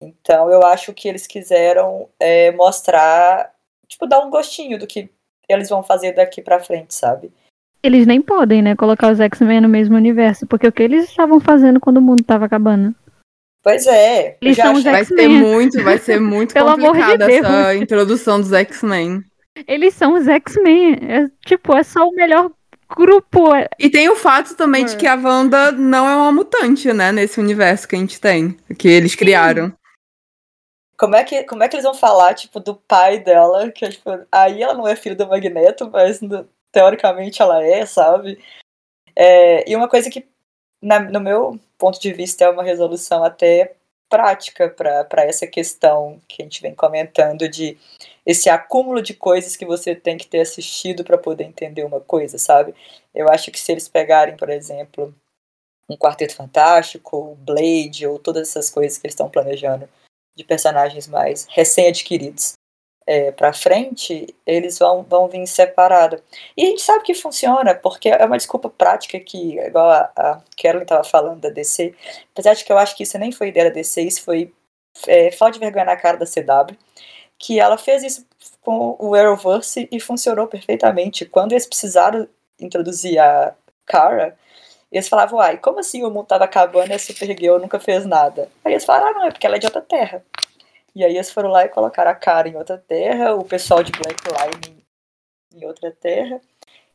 [0.00, 3.52] Então eu acho que eles quiseram é, mostrar,
[3.86, 5.10] tipo, dar um gostinho do que
[5.48, 7.32] eles vão fazer daqui pra frente, sabe?
[7.82, 11.40] Eles nem podem, né, colocar os X-Men no mesmo universo, porque o que eles estavam
[11.40, 12.94] fazendo quando o mundo tava acabando?
[13.62, 14.36] Pois é.
[14.40, 15.40] Eles já são os Vai ser X-Men.
[15.40, 17.44] muito, vai ser muito Pelo amor de complicada Deus.
[17.44, 19.22] essa introdução dos X-Men.
[19.66, 20.94] Eles são os X-Men.
[21.02, 22.50] É, tipo, é só o melhor
[22.96, 23.54] grupo.
[23.54, 24.96] é- E tem o fato também de É.
[24.96, 27.12] que a Wanda não é uma mutante, né?
[27.12, 28.52] Nesse universo que a gente tem.
[28.78, 29.72] Que eles criaram.
[30.98, 33.70] Como é, que, como é que eles vão falar, tipo, do pai dela?
[33.70, 38.42] Que, tipo, aí ela não é filha do Magneto, mas no- teoricamente ela é, sabe?
[39.14, 40.26] É, e uma coisa que,
[40.82, 43.74] na- no meu ponto de vista, é uma resolução até
[44.10, 47.76] prática para essa questão que a gente vem comentando de
[48.28, 52.36] esse acúmulo de coisas que você tem que ter assistido para poder entender uma coisa,
[52.36, 52.74] sabe?
[53.14, 55.14] Eu acho que se eles pegarem, por exemplo,
[55.88, 59.88] um Quarteto Fantástico, Blade, ou todas essas coisas que eles estão planejando
[60.36, 62.52] de personagens mais recém-adquiridos
[63.06, 66.22] é, para frente, eles vão, vão vir separado.
[66.54, 70.42] E a gente sabe que funciona, porque é uma desculpa prática que, igual a, a
[70.62, 71.94] Carolyn estava falando da DC,
[72.32, 74.52] apesar de que eu acho que isso nem foi ideia da DC, isso foi
[75.06, 76.76] é, falta de vergonha na cara da CW,
[77.38, 78.26] que ela fez isso
[78.62, 81.24] com o Arrowverse e funcionou perfeitamente.
[81.24, 82.28] Quando eles precisaram
[82.60, 83.54] introduzir a
[83.86, 84.36] Kara,
[84.90, 88.50] eles falavam, uai, como assim o mundo tava acabando e a Supergirl nunca fez nada?
[88.64, 90.24] Aí eles falaram, ah, não, é porque ela é de outra terra.
[90.94, 93.92] E aí eles foram lá e colocaram a cara em outra terra, o pessoal de
[93.92, 94.82] Black Lightning
[95.54, 96.40] em outra terra.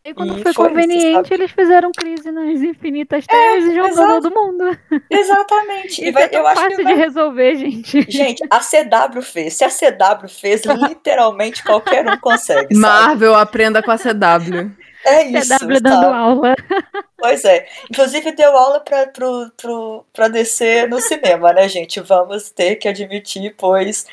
[0.06, 1.34] E quando E foi foi isso, conveniente, sabe?
[1.42, 4.22] eles fizeram crise nas infinitas terras e jogou exato.
[4.22, 4.78] todo mundo.
[5.10, 6.02] Exatamente.
[6.04, 6.94] E Isso vai- é tão eu acho fácil que vai...
[6.94, 8.12] de resolver, gente.
[8.12, 9.54] Gente, a CW fez.
[9.54, 12.76] Se a CW fez, literalmente qualquer um consegue, sabe?
[12.76, 14.72] Marvel, aprenda com a CW.
[15.06, 16.16] É isso, CW dando sabe?
[16.16, 16.56] aula.
[17.24, 17.70] Pois é.
[17.90, 22.02] Inclusive deu aula pra, pro, pro, pra descer no cinema, né, gente?
[22.02, 24.06] Vamos ter que admitir, pois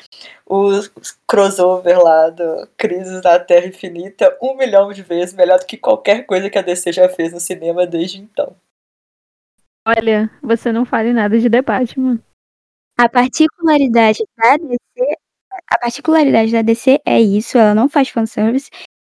[0.47, 0.69] o
[1.27, 6.25] crossover lá do Crises na Terra Infinita, um milhão de vezes melhor do que qualquer
[6.25, 8.55] coisa que a DC já fez no cinema desde então.
[9.85, 12.17] Olha, você não fale nada de The Batman.
[12.97, 15.17] A particularidade da DC,
[15.67, 18.69] a particularidade da DC é isso, ela não faz fanservice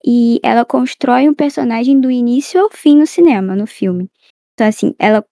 [0.04, 4.10] e ela constrói um personagem do início ao fim no cinema, no filme.
[4.54, 5.24] Então assim, ela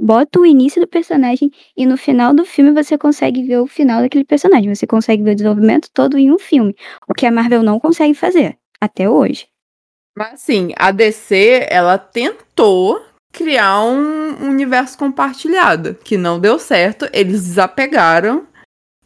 [0.00, 4.02] bota o início do personagem e no final do filme você consegue ver o final
[4.02, 4.74] daquele personagem.
[4.74, 6.74] Você consegue ver o desenvolvimento todo em um filme.
[7.08, 9.48] O que a Marvel não consegue fazer até hoje.
[10.16, 13.00] Mas assim, a DC, ela tentou
[13.32, 18.46] criar um universo compartilhado, que não deu certo, eles desapegaram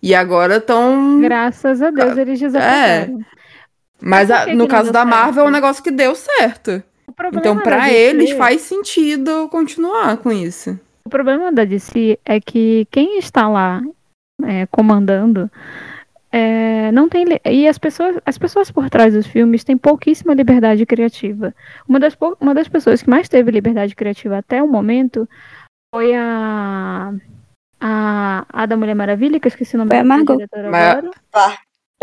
[0.02, 1.20] e agora estão.
[1.20, 3.20] Graças a Deus eles desapegaram.
[4.04, 6.82] Mas a- que no caso da Marvel é um negócio que deu certo.
[7.06, 10.78] O problema Então, da pra DC eles faz sentido continuar com isso.
[11.06, 13.80] O problema da DC é que quem está lá
[14.42, 15.50] é, comandando
[16.32, 20.84] é, não tem e as pessoas as pessoas por trás dos filmes têm pouquíssima liberdade
[20.84, 21.54] criativa.
[21.88, 25.28] Uma das uma das pessoas que mais teve liberdade criativa até o momento
[25.94, 27.12] foi a
[27.80, 30.34] a, a da Mulher Maravilha, que eu esqueci o nome Foi a da Margot.
[30.36, 31.10] diretora Mas- agora.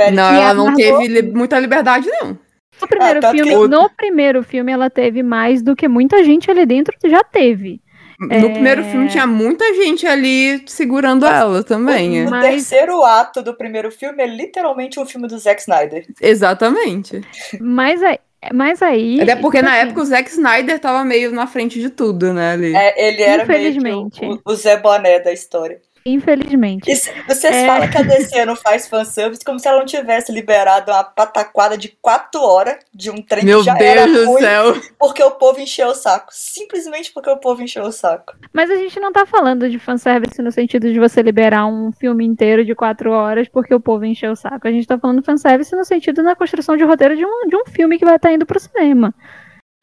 [0.05, 2.37] Pera, Não, ela não Margot- teve li- muita liberdade, não.
[2.81, 6.49] No primeiro, tanto que- filme, no primeiro filme ela teve mais do que muita gente
[6.49, 7.79] ali dentro já teve.
[8.19, 8.49] No É.
[8.49, 12.23] primeiro filme tinha muita gente ali segurando ela também.
[12.23, 12.29] O é.
[12.29, 16.05] Mas- terceiro ato do primeiro filme é literalmente um filme do Zack Snyder.
[16.21, 17.21] Exatamente.
[17.59, 18.19] Mas aí,
[18.53, 21.89] mas aí Até porque na assim, época o Zack Snyder tava meio na frente de
[21.89, 22.51] tudo, né?
[22.53, 22.75] Ali.
[22.75, 24.25] É, ele era meio que Infelizmente.
[24.45, 25.79] o, o Zé Boné da história.
[26.05, 26.95] Infelizmente.
[26.95, 27.65] Se- vocês É.
[27.67, 31.77] falam que a DC não faz fanservice como se ela não tivesse liberado uma pataquada
[31.77, 34.81] de quatro horas de um trem Meu que já era Deus do ruim céu.
[34.99, 36.27] porque o povo encheu o saco.
[36.31, 38.33] Simplesmente porque o povo encheu o saco.
[38.53, 42.25] Mas a gente não tá falando de fanservice no sentido de você liberar um filme
[42.25, 44.67] inteiro de quatro horas porque o povo encheu o saco.
[44.67, 47.55] A gente tá falando de fanservice no sentido da construção de roteiro de um, de
[47.55, 49.13] um filme que vai estar indo pro cinema.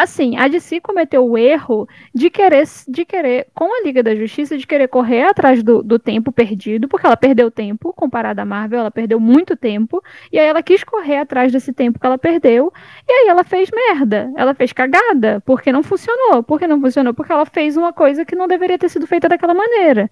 [0.01, 4.57] Assim, a DC cometeu o erro de querer, de querer, com a Liga da Justiça,
[4.57, 8.79] de querer correr atrás do, do tempo perdido, porque ela perdeu tempo, comparada à Marvel,
[8.79, 12.73] ela perdeu muito tempo, e aí ela quis correr atrás desse tempo que ela perdeu,
[13.09, 16.45] e aí ela fez merda, ela fez cagada, porque não funcionou.
[16.45, 17.13] Por que não funcionou?
[17.13, 20.09] Porque ela fez uma coisa que não deveria ter sido feita daquela maneira.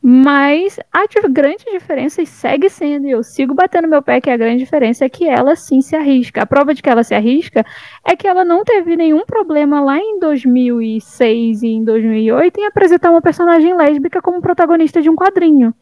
[0.00, 4.36] Mas a grande diferença, e segue sendo, e eu sigo batendo meu pé que a
[4.36, 6.42] grande diferença é que ela sim se arrisca.
[6.42, 7.66] A prova de que ela se arrisca
[8.04, 13.10] é que ela não teve nenhum problema lá em 2006 e em 2008 em apresentar
[13.10, 15.74] uma personagem lésbica como protagonista de um quadrinho.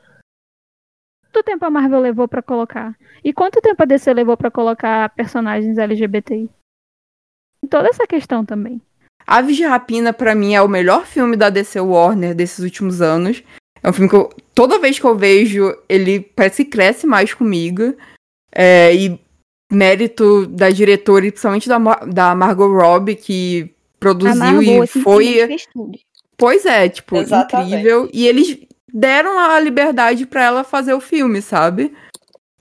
[1.23, 2.97] Quanto tempo a Marvel levou pra colocar?
[3.23, 6.49] E quanto tempo a DC levou pra colocar personagens LGBTI?
[7.69, 8.81] Toda essa questão também.
[9.27, 13.43] Aves de Rapina, pra mim, é o melhor filme da DC Warner desses últimos anos.
[13.87, 17.33] É um filme que eu, toda vez que eu vejo, ele parece que cresce mais
[17.33, 17.95] comigo.
[18.53, 19.21] É, e
[19.71, 25.57] mérito da diretora, e principalmente da, da Margot Robbie, que produziu Margot, e assim, foi.
[26.37, 27.69] Pois é, tipo, Exatamente.
[27.69, 28.11] incrível.
[28.13, 28.59] E eles
[28.93, 31.95] deram a liberdade pra ela fazer o filme, sabe?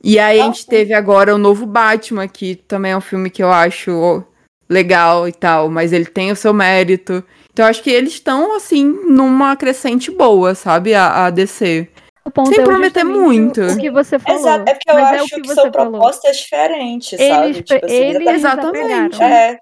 [0.04, 0.70] E aí a gente sim.
[0.70, 4.24] teve agora o novo Batman, que também é um filme que eu acho
[4.70, 7.24] legal e tal, mas ele tem o seu mérito.
[7.56, 10.94] Então eu acho que eles estão, assim, numa crescente boa, sabe?
[10.94, 11.88] A, a DC.
[12.26, 13.62] O ponto Sem é prometer muito.
[13.62, 14.42] O que você falou.
[14.42, 14.70] Exato.
[14.70, 15.92] É porque eu mas é o acho que que, você são falou.
[15.94, 17.64] propostas diferentes, Eles, sabe?
[17.64, 19.24] Tipo assim, eles Exatamente.
[19.24, 19.60] É,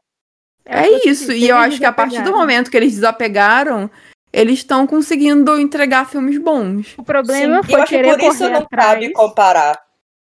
[0.66, 1.32] É, É, que isso.
[1.32, 3.92] E eu acho que a partir do momento que eles desapegaram,
[4.34, 6.96] eles estão conseguindo entregar filmes bons.
[6.98, 7.70] O problema sim.
[7.70, 8.90] Foi eu acho que querer por isso correr não atrás.
[8.90, 9.80] cabe comparar.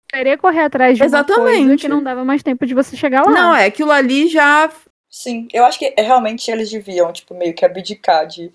[0.09, 1.81] Querer correr atrás de uma coisa Exatamente.
[1.83, 3.31] que não dava mais tempo de você chegar lá.
[3.31, 4.69] Não, é aquilo ali já
[5.17, 8.51] Sim, eu acho que é, realmente eles deviam, tipo, meio que abdicar de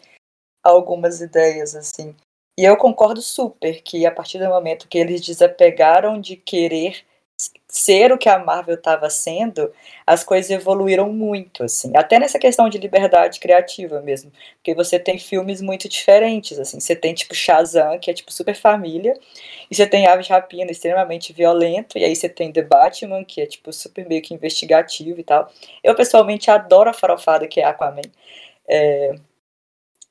[0.62, 2.14] algumas ideias, assim.
[2.58, 7.02] E eu concordo super que a partir do momento que eles desapegaram de querer
[7.70, 9.72] ser o que a Marvel estava sendo,
[10.06, 11.92] as coisas evoluíram muito, assim.
[11.96, 14.32] Até nessa questão de liberdade criativa mesmo.
[14.56, 16.80] Porque você tem filmes muito diferentes, assim.
[16.80, 19.14] Você tem, tipo, Shazam, que é, tipo, super família.
[19.70, 21.96] E você tem Aves Rapina, extremamente violento.
[21.98, 25.50] E aí você tem The Batman, que é, tipo, super meio que investigativo e tal.
[25.82, 28.02] Eu, pessoalmente, adoro a farofada que é Aquaman.
[28.68, 29.14] É,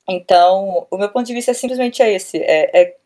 [0.07, 2.37] Então, o meu ponto de vista é simplesmente esse.
[2.41, 2.97] É, é-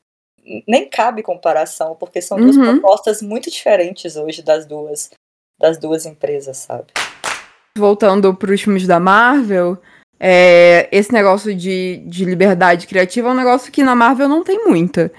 [0.67, 2.79] nem cabe comparação, porque são duas Uhum.
[2.79, 5.09] propostas muito diferentes hoje das duas,
[5.59, 6.87] das duas empresas, sabe?
[7.75, 9.77] voltando para os filmes da Marvel,
[10.19, 14.63] é, esse negócio de, de liberdade criativa é um negócio que na Marvel não tem
[14.67, 15.11] muita.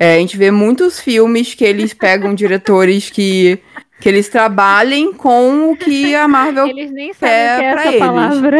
[0.00, 3.58] É, a gente vê muitos filmes que eles pegam diretores que,
[4.00, 6.66] que eles trabalhem com o que a Marvel.
[6.68, 8.00] Eles nem sabem o que é pra essa eles.
[8.00, 8.58] palavra.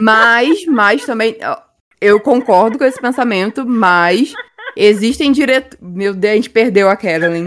[0.00, 1.38] Mas, mas também.
[2.02, 4.32] Eu concordo com esse pensamento, mas
[4.76, 5.78] existem diretores.
[5.80, 7.46] Meu Deus, a gente perdeu a Carolyn.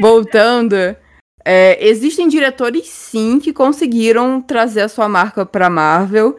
[0.00, 0.74] Voltando.
[1.44, 6.36] é, existem diretores sim que conseguiram trazer a sua marca pra Marvel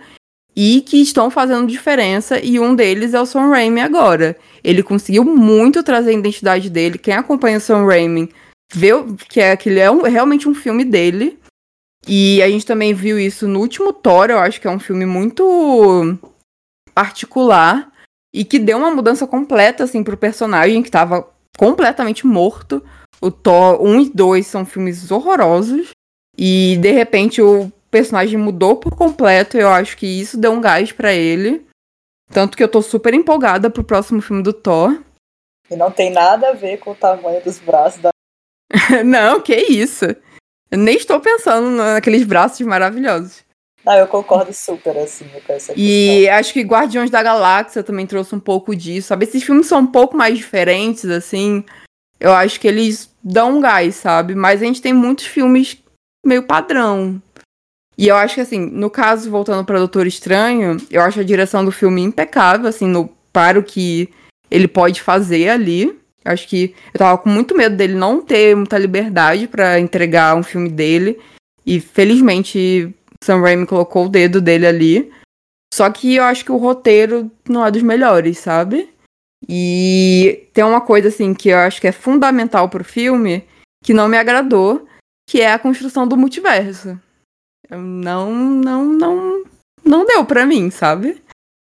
[0.56, 4.36] e que estão fazendo diferença e um deles é o Sam Raimi agora.
[4.64, 6.98] Ele conseguiu muito trazer a identidade dele.
[6.98, 8.32] Quem acompanha o Sam Raimi
[8.74, 8.90] vê
[9.30, 11.40] que é que ele é um- realmente um filme dele
[12.08, 15.06] E a gente também viu isso no último Thor, eu acho que é um filme
[15.06, 16.18] muito
[16.98, 17.92] particular
[18.34, 22.84] e que deu uma mudança completa assim pro personagem que tava completamente morto.
[23.22, 25.92] O Thor 1 e 2 são filmes horrorosos
[26.36, 30.92] e de repente o personagem mudou por completo, eu acho que isso deu um gás
[30.92, 31.68] para ele.
[32.32, 35.00] Tanto que eu tô super empolgada pro próximo filme do Thor.
[35.70, 38.10] E não tem nada a ver com o tamanho dos braços da.
[39.06, 40.06] não, que isso.
[40.72, 43.46] Eu nem estou pensando naqueles braços maravilhosos.
[43.88, 46.36] Ah, eu concordo super, assim, com essa E questão.
[46.38, 49.24] acho que Guardiões da Galáxia também trouxe um pouco disso, sabe?
[49.24, 51.64] Esses filmes são um pouco mais diferentes, assim.
[52.20, 54.36] Eu acho que eles dão um gás, sabe?
[54.36, 55.78] Mas a gente tem muitos filmes
[56.26, 57.22] meio padrão.
[57.98, 61.64] E eu acho que, assim, no caso, voltando para Doutor Estranho, eu acho a direção
[61.64, 64.10] do filme impecável, assim, no, para o que
[64.52, 65.98] ele pode fazer ali.
[66.26, 70.44] Acho que eu tava com muito medo dele não ter muita liberdade para entregar um
[70.44, 71.18] filme dele.
[71.66, 75.12] E felizmente Sam Raimi colocou o dedo dele ali.
[75.74, 78.90] Só que eu acho que o roteiro não é dos melhores, sabe?
[79.48, 83.44] E tem uma coisa assim que eu acho que é fundamental pro filme
[83.84, 84.88] que não me agradou,
[85.30, 87.00] que é a construção do multiverso.
[87.70, 89.44] Não, não, não,
[89.84, 91.22] não deu pra mim, sabe?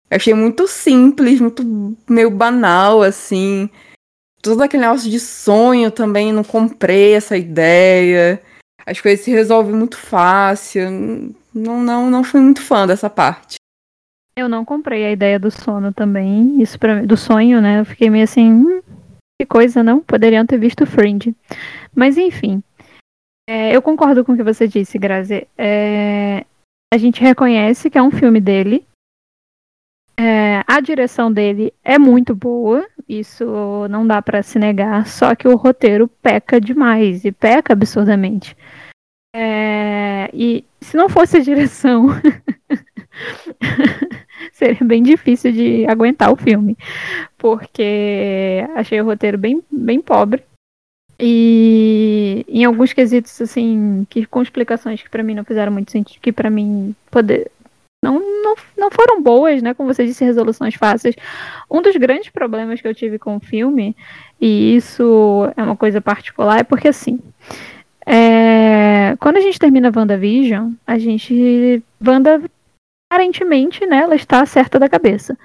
[0.09, 1.64] Eu achei muito simples, muito
[2.09, 3.68] meio banal, assim
[4.47, 8.40] todo aquele negócio de sonho também, não comprei essa ideia.
[8.87, 11.34] As coisas se resolvem muito fácil.
[11.53, 13.57] Não, não, não fui muito fã dessa parte.
[14.39, 16.62] Eu não comprei a ideia do sono também.
[16.62, 17.80] Isso do sonho, né?
[17.80, 18.82] Eu fiquei meio assim, hum,
[19.41, 20.01] que coisa, não?
[20.01, 21.34] Poderiam ter visto Fringe.
[21.95, 22.62] Mas enfim.
[23.49, 25.49] É, eu concordo com o que você disse, Grazi.
[25.57, 26.45] É,
[26.93, 28.87] a gente reconhece que é um filme dele.
[30.19, 35.47] É, a direção dele é muito boa, isso não dá para se negar, só que
[35.47, 38.57] o roteiro peca demais e peca absurdamente.
[39.35, 42.09] É, e se não fosse a direção,
[44.53, 46.79] seria bem difícil de aguentar o filme,
[47.37, 50.43] porque achei o roteiro bem, bem pobre.
[51.19, 56.21] E em alguns quesitos, assim, que com explicações que para mim não fizeram muito sentido,
[56.21, 57.51] que para mim poder,
[58.07, 59.75] não, não, não foram boas, né?
[59.75, 61.17] Como você disse, resoluções fáceis.
[61.71, 63.97] Um dos grandes problemas que eu tive com o filme,
[64.41, 67.19] e isso é uma coisa particular, é porque assim.
[68.09, 71.83] É, quando a gente termina WandaVision, a gente.
[72.05, 72.41] Wanda,
[73.11, 75.37] aparentemente, né, ela está certa da cabeça.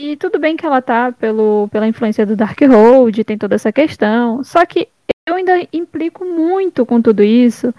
[0.00, 4.42] E tudo bem que ela tá pelo, pela influência do Darkhold, tem toda essa questão.
[4.42, 4.88] Só que
[5.28, 7.74] eu ainda implico muito com tudo isso,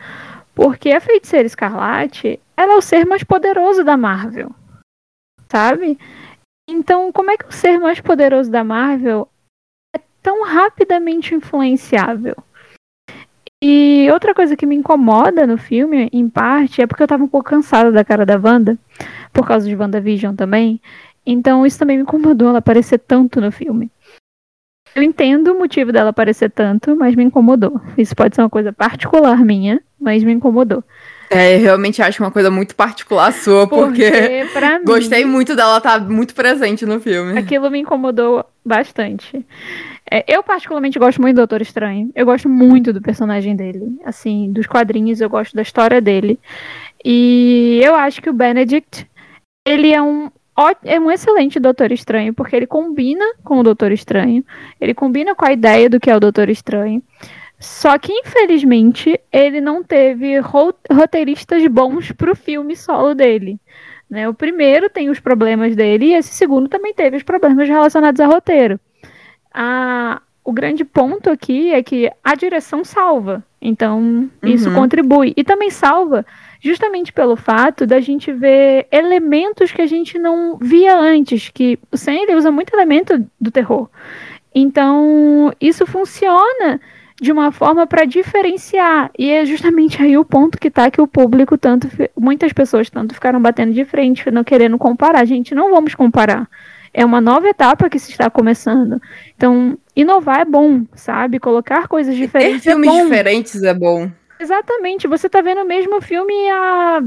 [0.53, 4.51] porque a Feiticeira Escarlate, ela é o ser mais poderoso da Marvel.
[5.49, 5.97] Sabe?
[6.69, 9.27] Então, como é que o ser mais poderoso da Marvel
[9.95, 12.35] é tão rapidamente influenciável?
[13.63, 17.27] E outra coisa que me incomoda no filme, em parte, é porque eu tava um
[17.27, 18.77] pouco cansada da cara da Wanda,
[19.31, 20.81] por causa de WandaVision também.
[21.25, 23.91] Então isso também me incomodou ela aparecer tanto no filme.
[24.95, 27.79] Eu entendo o motivo dela aparecer tanto, mas me incomodou.
[27.97, 30.83] Isso pode ser uma coisa particular minha, mas me incomodou.
[31.33, 34.11] É, eu realmente acho uma coisa muito particular sua, porque,
[34.51, 37.39] porque mim, gostei muito dela estar tá muito presente no filme.
[37.39, 39.45] Aquilo me incomodou bastante.
[40.11, 42.11] É, eu particularmente gosto muito do Doutor Estranho.
[42.13, 43.97] Eu gosto muito do personagem dele.
[44.03, 46.37] Assim, dos quadrinhos, eu gosto da história dele.
[47.03, 49.07] E eu acho que o Benedict,
[49.65, 50.29] ele é um
[50.83, 54.43] é um excelente Doutor Estranho, porque ele combina com o Doutor Estranho,
[54.79, 57.01] ele combina com a ideia do que é o Doutor Estranho.
[57.61, 60.39] Só que, infelizmente, ele não teve
[60.91, 63.59] roteiristas bons pro filme solo dele.
[64.09, 64.27] Né?
[64.27, 68.25] O primeiro tem os problemas dele, e esse segundo também teve os problemas relacionados a
[68.25, 68.79] roteiro.
[69.53, 73.45] A, o grande ponto aqui é que a direção salva.
[73.61, 74.75] Então, isso uhum.
[74.75, 75.31] contribui.
[75.37, 76.25] E também salva
[76.59, 81.97] justamente pelo fato da gente ver elementos que a gente não via antes, que o
[81.97, 83.87] Sam ele usa muito elemento do terror.
[84.53, 86.81] Então, isso funciona
[87.21, 89.11] de uma forma para diferenciar.
[89.17, 93.13] E é justamente aí o ponto que tá que o público tanto muitas pessoas tanto
[93.13, 95.23] ficaram batendo de frente, não querendo comparar.
[95.23, 96.49] Gente, não vamos comparar.
[96.91, 98.99] É uma nova etapa que se está começando.
[99.37, 101.39] Então, inovar é bom, sabe?
[101.39, 102.63] Colocar coisas diferentes.
[102.63, 104.09] Ter filmes é diferentes é bom.
[104.39, 107.01] Exatamente, você tá vendo o mesmo filme há.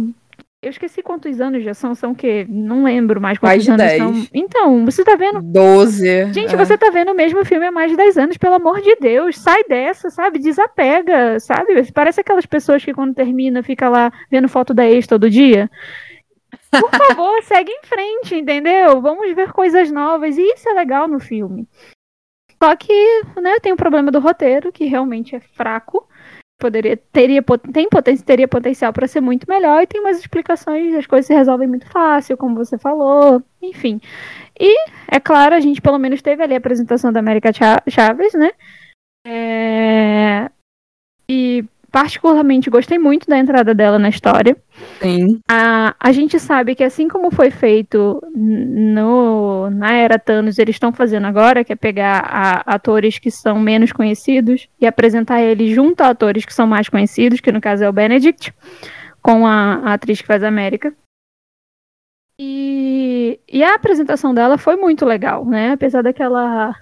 [0.65, 2.47] Eu esqueci quantos anos já são, são o quê?
[2.49, 3.99] Não lembro mais quantos mais anos 10.
[3.99, 4.29] são.
[4.33, 5.43] Então, você tá vendo.
[5.43, 6.33] 12.
[6.33, 6.57] Gente, é.
[6.57, 9.37] você tá vendo o mesmo filme há mais de 10 anos, pelo amor de Deus.
[9.37, 10.39] Sai dessa, sabe?
[10.39, 11.93] Desapega, sabe?
[11.93, 15.71] Parece aquelas pessoas que quando termina fica lá vendo foto da ex todo dia.
[16.71, 19.03] Por favor, segue em frente, entendeu?
[19.03, 20.39] Vamos ver coisas novas.
[20.39, 21.69] E isso é legal no filme.
[22.63, 26.09] Só que, né, tem o problema do roteiro, que realmente é fraco
[26.65, 31.07] poderia teria tem potência teria potencial para ser muito melhor e tem umas explicações, as
[31.07, 34.01] coisas se resolvem muito fácil, como você falou, enfim.
[34.59, 34.75] E
[35.09, 38.53] é claro, a gente pelo menos teve ali a apresentação da América Chaves, né?
[39.27, 40.51] É...
[41.29, 41.65] E
[41.95, 44.57] particularmente gostei muito da entrada dela na história.
[45.01, 45.41] Sim.
[45.49, 50.93] A, a gente sabe que assim como foi feito no, na era Thanos, eles estão
[50.93, 56.01] fazendo agora, que é pegar a, atores que são menos conhecidos e apresentar eles junto
[56.01, 58.53] a atores que são mais conhecidos, que no caso é o Benedict,
[59.23, 60.93] com a, a atriz que faz a América.
[62.37, 65.71] E, e a apresentação dela foi muito legal, né?
[65.71, 66.75] Apesar daquela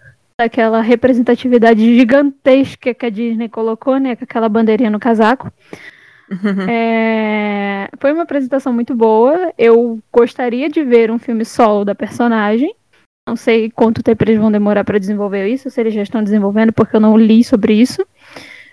[0.43, 4.17] daquela representatividade gigantesca que a Disney colocou, né?
[4.17, 5.53] Com aquela bandeirinha no casaco.
[6.31, 6.69] Uhum.
[6.69, 7.89] É...
[8.01, 9.53] Foi uma apresentação muito boa.
[9.57, 12.75] Eu gostaria de ver um filme solo da personagem.
[13.29, 16.73] Não sei quanto tempo eles vão demorar para desenvolver isso, se eles já estão desenvolvendo,
[16.73, 18.05] porque eu não li sobre isso.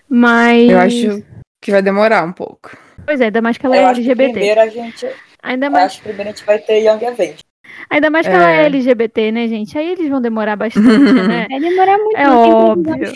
[0.10, 0.72] Mas.
[0.72, 1.24] Eu acho
[1.62, 2.76] que vai demorar um pouco.
[3.06, 4.32] Pois é, ainda mais que ela eu é LGBT.
[4.32, 5.08] primeiro a gente.
[5.44, 5.86] Ainda mais...
[5.86, 7.44] acho que primeiro a gente vai ter Young Avengers.
[7.90, 8.36] Ainda mais que é.
[8.36, 9.78] ela é LGBT, né, gente?
[9.78, 11.48] Aí eles vão demorar bastante, né?
[11.50, 12.18] Vai demorar muito.
[12.18, 13.14] É óbvio.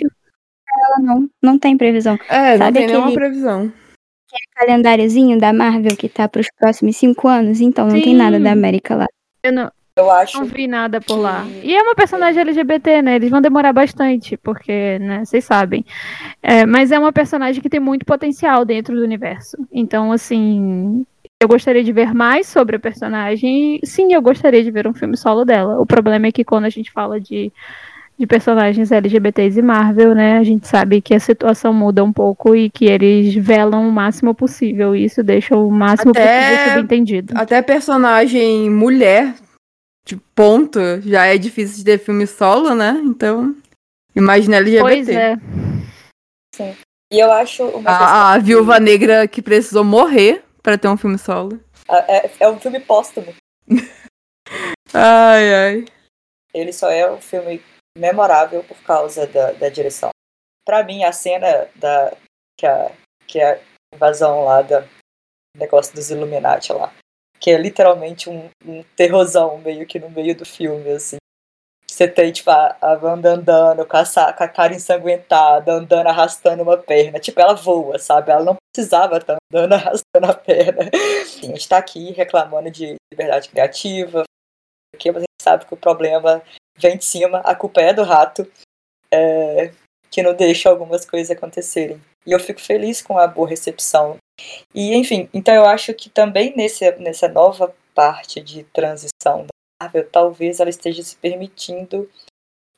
[0.76, 2.18] Ela não, não tem previsão.
[2.30, 3.74] É, Sabe não tem aquele, nenhuma previsão.
[4.56, 8.02] calendáriozinho da Marvel que tá pros próximos cinco anos, então não Sim.
[8.02, 9.06] tem nada da América lá.
[9.44, 11.46] Eu não, eu acho não vi nada por lá.
[11.62, 13.16] E é uma personagem LGBT, né?
[13.16, 15.86] Eles vão demorar bastante, porque, né, vocês sabem.
[16.42, 19.56] É, mas é uma personagem que tem muito potencial dentro do universo.
[19.72, 21.06] Então, assim,
[21.44, 23.80] eu gostaria de ver mais sobre a personagem.
[23.84, 25.80] Sim, eu gostaria de ver um filme solo dela.
[25.80, 27.52] O problema é que quando a gente fala de,
[28.18, 32.56] de personagens LGBTs e Marvel, né, a gente sabe que a situação muda um pouco
[32.56, 34.96] e que eles velam o máximo possível.
[34.96, 37.34] E isso deixa o máximo até, possível subentendido.
[37.38, 39.36] Até personagem mulher,
[40.06, 43.02] de ponto, já é difícil de ter filme solo, né?
[43.04, 43.54] Então,
[44.16, 44.82] imagina LGBT.
[44.82, 45.38] Pois é.
[46.56, 46.74] Sim.
[47.12, 51.18] E eu acho uma a, a viúva negra que precisou morrer para ter um filme
[51.18, 51.60] solo.
[52.08, 53.34] É, é um filme póstumo.
[54.94, 55.86] ai, ai.
[56.54, 57.62] Ele só é um filme
[57.98, 60.10] memorável por causa da, da direção.
[60.66, 62.16] Para mim, a cena da
[62.58, 62.92] que a,
[63.28, 63.60] que a
[63.94, 64.88] invasão lá do
[65.58, 66.94] negócio dos Illuminati lá,
[67.40, 71.18] que é literalmente um, um terrorzão meio que no meio do filme, assim.
[71.94, 76.76] Você tem, tipo, a, a Wanda andando com a, a cara ensanguentada, andando, arrastando uma
[76.76, 77.20] perna.
[77.20, 78.32] Tipo, ela voa, sabe?
[78.32, 80.90] Ela não precisava estar andando, arrastando a perna.
[81.24, 84.24] Sim, a gente tá aqui reclamando de liberdade criativa,
[84.92, 86.42] porque você sabe que o problema
[86.80, 88.52] vem de cima, a culpa é do rato,
[89.14, 89.72] é,
[90.10, 92.02] que não deixa algumas coisas acontecerem.
[92.26, 94.18] E eu fico feliz com a boa recepção.
[94.74, 99.46] E, enfim, então eu acho que também nesse, nessa nova parte de transição
[99.84, 102.10] Marvel, talvez ela esteja se permitindo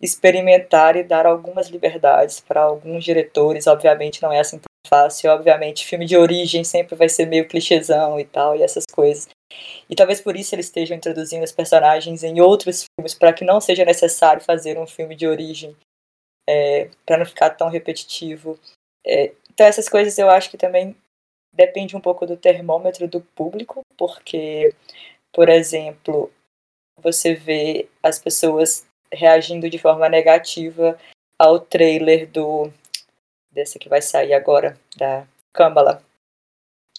[0.02, 3.68] experimentar e dar algumas liberdades para alguns diretores.
[3.68, 5.32] Obviamente não é assim tão fácil.
[5.32, 9.28] Obviamente, filme de origem sempre vai ser meio clichêzão e tal, e essas coisas.
[9.90, 13.62] E talvez por isso eles estejam introduzindo os personagens em outros filmes, para que não
[13.62, 15.76] seja necessário fazer um filme de origem,
[16.48, 18.60] é, para não ficar tão repetitivo.
[19.06, 20.96] É, então, essas coisas eu acho que também
[21.54, 24.74] depende um pouco do termômetro do público, porque,
[25.34, 26.30] por exemplo,
[26.98, 30.98] você vê as pessoas reagindo de forma negativa
[31.38, 32.72] ao trailer do
[33.52, 36.04] desse que vai sair agora da Kamala.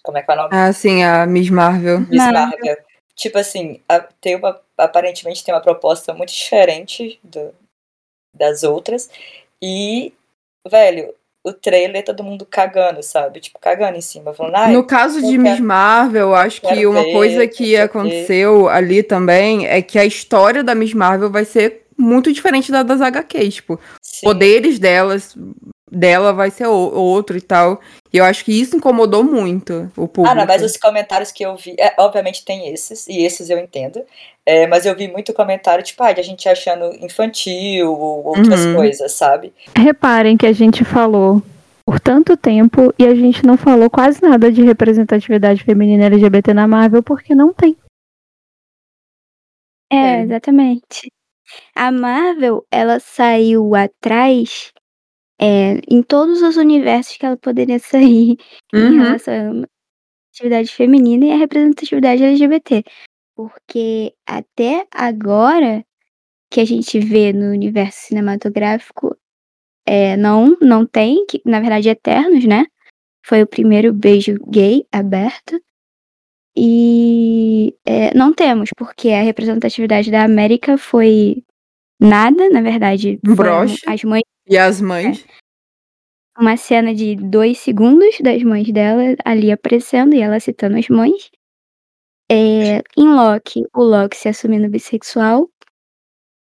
[0.03, 0.51] Como é que é o nome?
[0.53, 2.01] Ah, sim, a Miss Marvel.
[2.01, 2.76] Miss Marvel.
[3.14, 7.55] Tipo assim, a, tem uma, aparentemente tem uma proposta muito diferente do,
[8.32, 9.11] das outras.
[9.61, 10.14] E,
[10.66, 11.14] velho,
[11.47, 13.38] o trailer, todo mundo cagando, sabe?
[13.38, 14.34] Tipo, cagando em cima.
[14.34, 19.64] Falando, no caso de Miss Marvel, acho que uma ver, coisa que aconteceu ali também
[19.64, 23.55] é que a história da Miss Marvel vai ser muito diferente da das HQs.
[23.55, 24.26] Tipo, Sim.
[24.26, 25.36] poderes delas,
[25.91, 27.80] dela vai ser outro e tal.
[28.12, 30.28] E eu acho que isso incomodou muito o público.
[30.28, 33.59] Ah, não, mas os comentários que eu vi, é, obviamente tem esses, e esses eu
[33.59, 34.03] entendo.
[34.45, 38.64] É, mas eu vi muito comentário, tipo, ah, de a gente achando infantil ou outras
[38.64, 38.76] uhum.
[38.76, 39.53] coisas, sabe?
[39.76, 41.43] Reparem que a gente falou
[41.84, 46.66] por tanto tempo e a gente não falou quase nada de representatividade feminina LGBT na
[46.66, 47.76] Marvel porque não tem.
[49.91, 51.12] É, exatamente.
[51.74, 54.72] A Marvel, ela saiu atrás
[55.41, 58.37] é, em todos os universos que ela poderia sair
[58.72, 58.93] uhum.
[58.93, 59.66] em relação à
[60.32, 62.84] atividade feminina e à representatividade LGBT.
[63.34, 65.84] Porque até agora
[66.51, 69.16] que a gente vê no universo cinematográfico
[69.87, 72.66] é, não, não tem, que, na verdade, Eternos, né?
[73.24, 75.61] Foi o primeiro beijo gay aberto.
[76.57, 81.45] E é, não temos, porque a representatividade da América foi
[82.01, 83.18] nada, na verdade.
[83.22, 83.82] Broche.
[83.86, 85.24] As mães e as mães.
[86.38, 91.30] uma cena de dois segundos das mães dela ali aparecendo e ela citando as mães.
[92.30, 95.49] É, em Loki, o Loki se assumindo bissexual.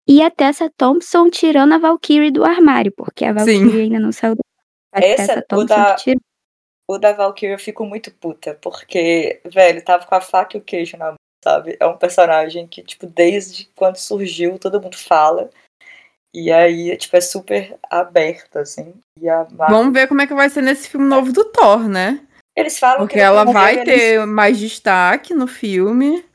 [0.08, 3.82] E a Tessa Thompson tirando a Valkyrie do armário, porque a Valkyrie Sim.
[3.82, 4.41] ainda não saiu do
[4.93, 6.20] a Essa- Tessa o Thompson da- que tirou.
[6.88, 10.64] O da Valkyrie eu fico muito puta, porque, velho, tava com a faca e o
[10.64, 11.16] queijo na mão,
[11.46, 11.78] sabe?
[11.80, 15.52] É um personagem que, tipo, desde quando surgiu, todo mundo fala.
[16.34, 18.96] E aí, tipo, é super aberto, assim.
[19.22, 21.88] E a Marvel- Vamos ver como é que vai ser nesse filme novo do Thor,
[21.88, 22.20] né?
[22.58, 26.26] Eles falam Porque que ela vai eles- ter mais destaque no filme.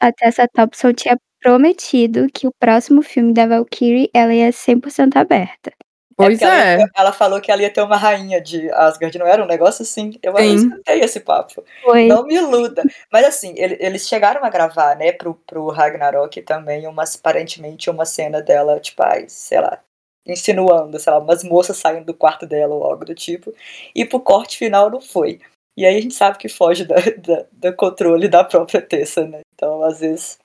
[0.00, 5.70] A Tessa Thompson tinha prometido que o próximo filme da Valkyrie ela ia 100% aberta.
[6.16, 6.78] Pois porque ela, é.
[6.78, 9.82] ia- ela falou que ela ia ter uma rainha de Asgard, não era um negócio
[9.82, 10.12] assim?
[10.22, 11.62] Eu escutei esse papo.
[11.82, 12.06] Foi.
[12.06, 12.82] Não me iluda.
[13.12, 18.04] Mas assim, ele- eles chegaram a gravar, né, pro, pro Ragnarok também, uma, aparentemente uma
[18.06, 19.78] cena dela, tipo, ai, sei lá,
[20.26, 23.52] insinuando, sei lá, umas moças saindo do quarto dela ou algo do tipo.
[23.94, 25.40] E pro corte final não foi.
[25.76, 29.40] E aí a gente sabe que foge da, da- do controle da própria Tessa, né?
[29.54, 30.38] Então, às vezes.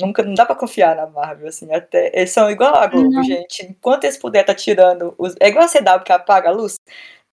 [0.00, 2.10] Nunca, não dá pra confiar na Marvel, assim, até.
[2.14, 3.22] Eles são igual a Globo, Não.
[3.22, 3.64] gente.
[3.64, 5.14] Enquanto eles puderem tá tirando.
[5.18, 6.74] Os, é igual a CW que apaga a luz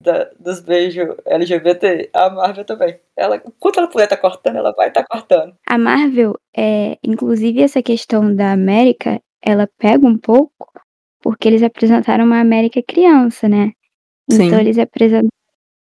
[0.03, 2.99] da- dos beijos LGBT, a Marvel também.
[3.17, 5.55] Ela, enquanto ela puder tá cortando, ela vai estar cortando.
[5.67, 10.71] A Marvel, é, inclusive essa questão da América, ela pega um pouco,
[11.23, 13.73] porque eles apresentaram uma América criança, né?
[14.31, 14.45] Sim.
[14.47, 15.29] Então eles apresentam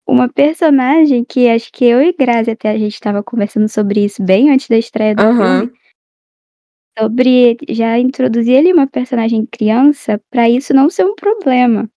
[0.08, 4.24] uma personagem que acho que eu e Grazi até a gente estava conversando sobre isso
[4.24, 5.60] bem antes da estreia do Aham.
[5.62, 5.77] filme.
[6.98, 11.90] Sobre já introduzir ali uma personagem criança pra isso não ser um problema.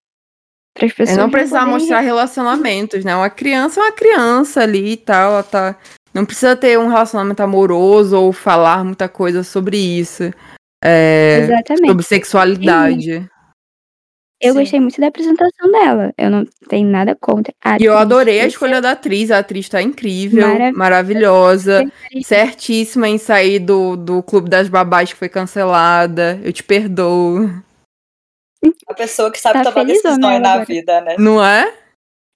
[0.75, 3.17] Para as É pessoas não precisar poderem mostrar relacionamentos, né?
[3.17, 5.33] Uma criança é uma criança ali e tal.
[5.33, 5.77] Ela tá...
[6.13, 10.31] Não precisa ter um relacionamento amoroso ou falar muita coisa sobre isso.
[10.83, 11.87] É, Exatamente.
[11.87, 13.29] sobre sexualidade.
[14.41, 14.61] Eu Sim.
[14.61, 16.15] gostei muito da apresentação dela.
[16.17, 17.53] Eu não tenho nada contra.
[17.63, 19.31] A E eu adorei a escolha da atriz.
[19.31, 22.27] A atriz tá incrível, Marav- maravilhosa, perfeito.
[22.27, 26.41] certíssima em sair do, do Clube das Babás que foi cancelada.
[26.43, 27.51] Eu te perdoo.
[28.89, 30.65] A pessoa que sabe Tá tomar decisões na agora.
[30.65, 31.17] vida, né?
[31.19, 31.75] Não é?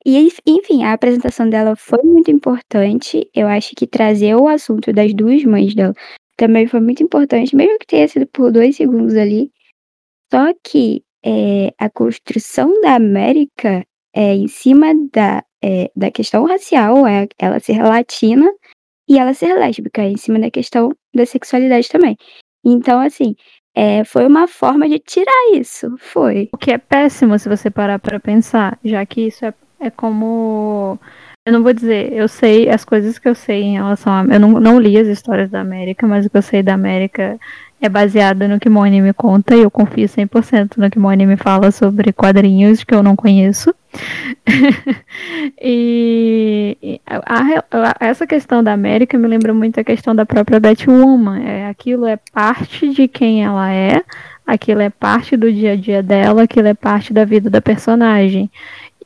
[0.07, 3.29] E, enf- enfim, a apresentação dela foi muito importante.
[3.35, 5.95] Eu acho que trazer o assunto das duas mães dela
[6.37, 9.51] também foi muito importante, mesmo que tenha sido por dois segundos ali.
[10.33, 17.07] Só que é, a construção da América é em cima da, é, da questão racial,
[17.07, 18.53] é ela ser latina
[19.09, 22.17] e ela ser lésbica, é em cima da questão da sexualidade também.
[22.65, 23.35] Então, assim,
[23.75, 25.95] é, foi uma forma de tirar isso.
[25.99, 26.49] Foi.
[26.53, 30.99] O que é péssimo se você parar para pensar, já que isso é, é como.
[31.47, 34.25] Eu não vou dizer, eu sei as coisas que eu sei em relação a.
[34.25, 37.39] Eu não, não li as histórias da América, mas o que eu sei da América
[37.83, 41.37] é baseado no que Moni me conta e eu confio 100% no que Moni me
[41.37, 43.75] fala sobre quadrinhos que eu não conheço.
[45.61, 51.43] e a- a- essa questão da América me lembra muito a questão da própria Batwoman.
[51.45, 54.03] É, aquilo é parte de quem ela é,
[54.47, 58.51] aquilo é parte do dia a dia dela, aquilo é parte da vida da personagem.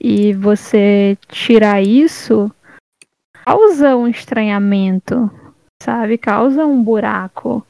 [0.01, 2.51] E você tirar isso
[3.44, 5.30] causa um estranhamento,
[5.82, 6.18] sabe?
[6.18, 7.66] Causa um buraco.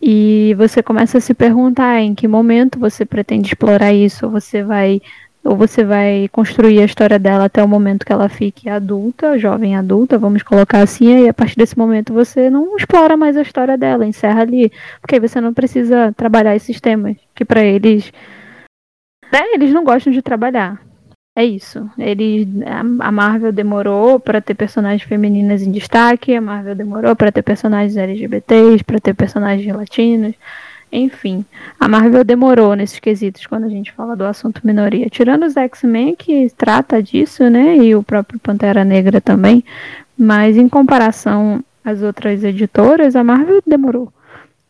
[0.00, 4.62] E você começa a se perguntar em que momento você pretende explorar isso, ou você
[4.62, 5.00] vai
[5.46, 9.76] ou você vai construir a história dela até o momento que ela fique adulta, jovem
[9.76, 13.78] adulta, vamos colocar assim, e a partir desse momento você não explora mais a história
[13.78, 18.12] dela, encerra ali, porque aí você não precisa trabalhar esses temas que pra eles
[19.32, 20.80] né, eles não gostam de trabalhar.
[21.38, 21.86] É isso.
[21.98, 27.42] Ele, a Marvel demorou pra ter personagens femininas em destaque, a Marvel demorou pra ter
[27.42, 30.34] personagens LGBTs, pra ter personagens latinos.
[30.90, 31.44] Enfim,
[31.78, 35.10] a Marvel demorou nesses quesitos quando a gente fala do assunto minoria.
[35.10, 37.76] Tirando os X-Men, que trata disso, né?
[37.76, 39.62] E o próprio Pantera Negra também.
[40.16, 44.10] Mas em comparação às outras editoras, a Marvel demorou.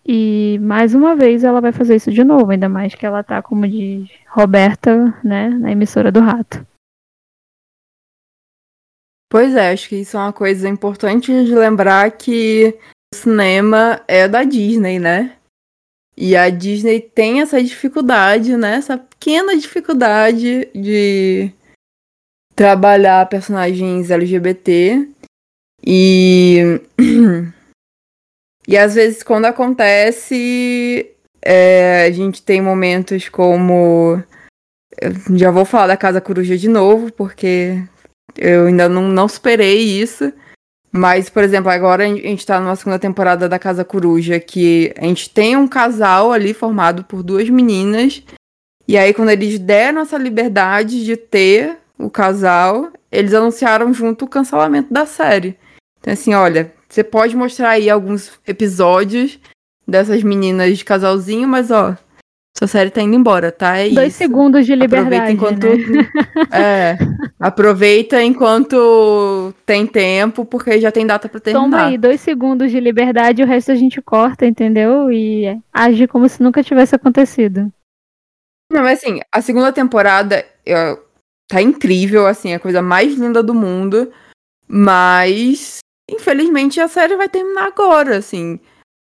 [0.08, 3.42] E mais uma vez ela vai fazer isso de novo, ainda mais que ela tá,
[3.42, 6.64] como diz Roberta, né, na emissora do rato.
[9.28, 12.78] Pois é, acho que isso é uma coisa importante de lembrar que
[13.12, 15.36] o cinema é da Disney, né?
[16.16, 18.76] E a Disney tem essa dificuldade, né?
[18.76, 21.52] Essa pequena dificuldade de
[22.54, 25.08] trabalhar personagens LGBT.
[25.84, 26.80] E.
[28.66, 31.10] e às vezes, quando acontece,
[31.40, 34.22] é, a gente tem momentos como.
[35.00, 37.80] eu já vou falar da Casa Coruja de novo, porque
[38.36, 40.32] eu ainda não, não superei isso.
[40.90, 45.04] Mas, por exemplo, agora a gente tá numa segunda temporada da Casa Coruja, que a
[45.04, 48.22] gente tem um casal ali formado por duas meninas.
[48.88, 54.28] E aí, quando eles deram essa liberdade de ter o casal, eles anunciaram junto o
[54.28, 55.58] cancelamento da série.
[56.00, 59.38] Então, assim, olha, você pode mostrar aí alguns episódios
[59.86, 61.94] dessas meninas de casalzinho, mas ó,
[62.56, 63.76] sua série tá indo embora, tá?
[63.76, 64.16] É Dois isso.
[64.16, 65.30] segundos de liberdade.
[65.30, 65.90] Aproveita enquanto.
[65.92, 66.10] né?
[66.50, 66.96] É.
[67.38, 71.64] Aproveita enquanto tem tempo, porque já tem data pra terminar.
[71.64, 75.12] Toma aí, dois segundos de liberdade, o resto a gente corta, entendeu?
[75.12, 77.70] E age como se nunca tivesse acontecido.
[78.72, 80.98] Não, mas assim, a segunda temporada eu-
[81.46, 84.10] tá incrível, assim, é a coisa mais linda do mundo.
[84.66, 85.78] Mas,
[86.10, 88.58] infelizmente, a série vai terminar agora, assim.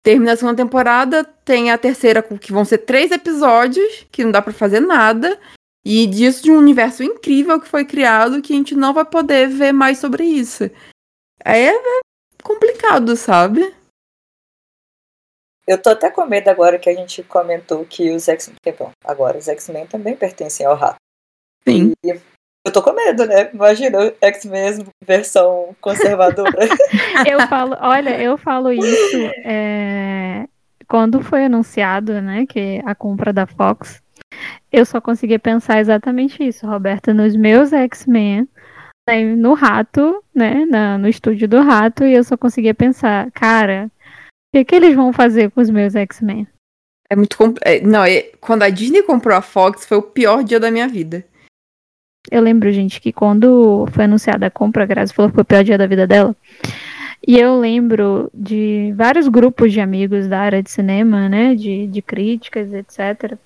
[0.03, 4.41] Termina a segunda temporada, tem a terceira, que vão ser três episódios, que não dá
[4.41, 5.39] pra fazer nada.
[5.85, 9.47] E disso de um universo incrível que foi criado, que a gente não vai poder
[9.47, 10.63] ver mais sobre isso.
[11.43, 12.01] Aí é
[12.43, 13.73] complicado, sabe?
[15.65, 18.57] Eu tô até com medo agora que a gente comentou que os X-Men.
[18.77, 20.97] bom, Agora, os X-Men também pertencem ao rato.
[21.67, 21.93] Sim.
[22.70, 23.49] Eu tô com medo, né?
[23.51, 26.51] Imagina o X-Men versão conservadora.
[27.28, 30.45] Eu falo, olha, eu falo isso é,
[30.88, 34.01] quando foi anunciado, né, que a compra da Fox,
[34.72, 38.47] eu só conseguia pensar exatamente isso, Roberta, nos meus X-Men,
[39.07, 43.89] né, no rato, né, na- no estúdio do rato, e eu só conseguia pensar, cara,
[44.53, 46.47] o que, que eles vão fazer com os meus X-Men?
[47.11, 47.36] É muito.
[47.36, 50.70] compl- é, não, é- quando a Disney comprou a Fox, foi o pior dia da
[50.70, 51.26] minha vida.
[52.32, 55.45] Eu lembro, gente, que quando foi anunciada a compra, a Grazi falou que foi o
[55.45, 56.36] pior dia da vida dela.
[57.27, 62.01] E eu lembro de vários grupos de amigos da área de cinema, né, de, de
[62.01, 63.38] críticas, etc.,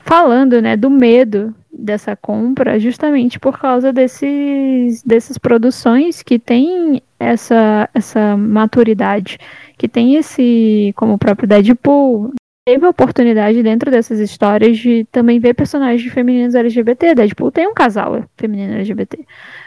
[0.00, 7.88] falando, né, do medo dessa compra, justamente por causa desses, dessas produções que têm essa,
[7.92, 9.38] essa maturidade,
[9.76, 12.32] que tem esse, como o próprio Deadpool,
[12.70, 17.16] teve a oportunidade dentro dessas histórias de também ver personagens femininos LGBT.
[17.16, 19.26] Deadpool tem um casal feminino LGBT.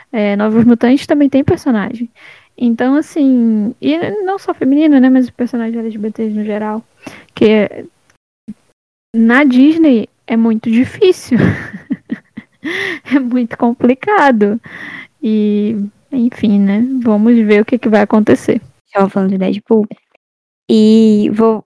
[0.09, 2.09] É, Novos Mutantes também tem personagem.
[2.57, 6.81] Então, assim, e não só feminino, né, mas personagens LGBTs no geral,
[7.35, 7.85] que é-
[9.13, 11.37] na Disney é muito difícil.
[13.13, 14.61] é muito complicado.
[15.21, 15.75] E,
[16.09, 18.61] enfim, né, vamos ver o que, que vai acontecer.
[18.87, 19.85] Estavam falando de Deadpool.
[20.69, 21.65] E vou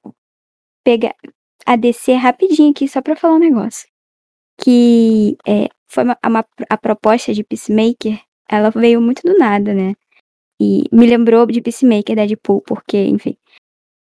[0.87, 1.13] pegar
[1.65, 3.89] a DC rapidinho aqui só pra falar um negócio.
[4.63, 9.93] Que é, foi uma, uma- a proposta de Peacemaker, ela veio muito do nada, né?
[10.61, 13.35] E me lembrou de Peacemaker, Deadpool, porque, enfim.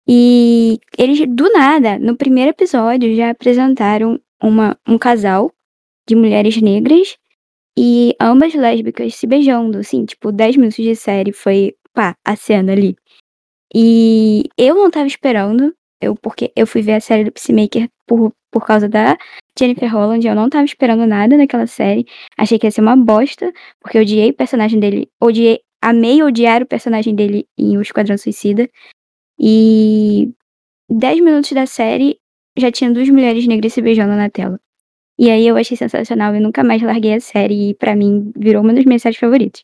[0.05, 5.49] E eles, do nada, no primeiro episódio, já apresentaram uma, um casal
[6.05, 7.17] de mulheres negras
[7.77, 12.73] e ambas lésbicas se beijando, assim, tipo, 10 minutos de série foi, pá, a cena
[12.73, 12.97] ali.
[13.73, 18.33] E eu não tava esperando, eu, porque eu fui ver a série do Peacemaker por,
[18.51, 19.17] por causa da
[19.57, 22.05] Jennifer Holland, eu não tava esperando nada daquela série,
[22.37, 26.61] achei que ia ser uma bosta, porque eu odiei o personagem dele, odiei, amei odiar
[26.61, 28.69] o personagem dele em O Esquadrão Suicida,
[29.39, 30.31] e
[30.89, 32.19] 10 minutos da série
[32.57, 34.59] já tinha duas mulheres negras se beijando na tela.
[35.17, 38.61] E aí eu achei sensacional e nunca mais larguei a série e pra mim virou
[38.61, 39.63] uma das minhas séries favoritas.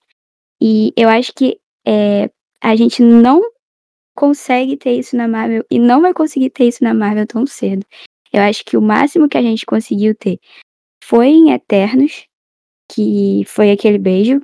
[0.61, 2.29] E eu acho que é,
[2.61, 3.41] a gente não
[4.22, 7.84] consegue ter isso na Marvel e não vai conseguir ter isso na Marvel tão cedo.
[8.32, 10.39] Eu acho que o máximo que a gente conseguiu ter
[11.03, 12.28] foi em Eternos,
[12.91, 14.39] que foi aquele beijo,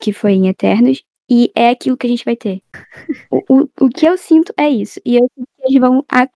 [0.00, 2.62] que foi em Eternos, e é aquilo que a gente vai ter.
[3.30, 5.00] O, o, o que eu sinto é isso.
[5.04, 5.28] E eu
[5.64, 6.04] eles vão.
[6.08, 6.28] a-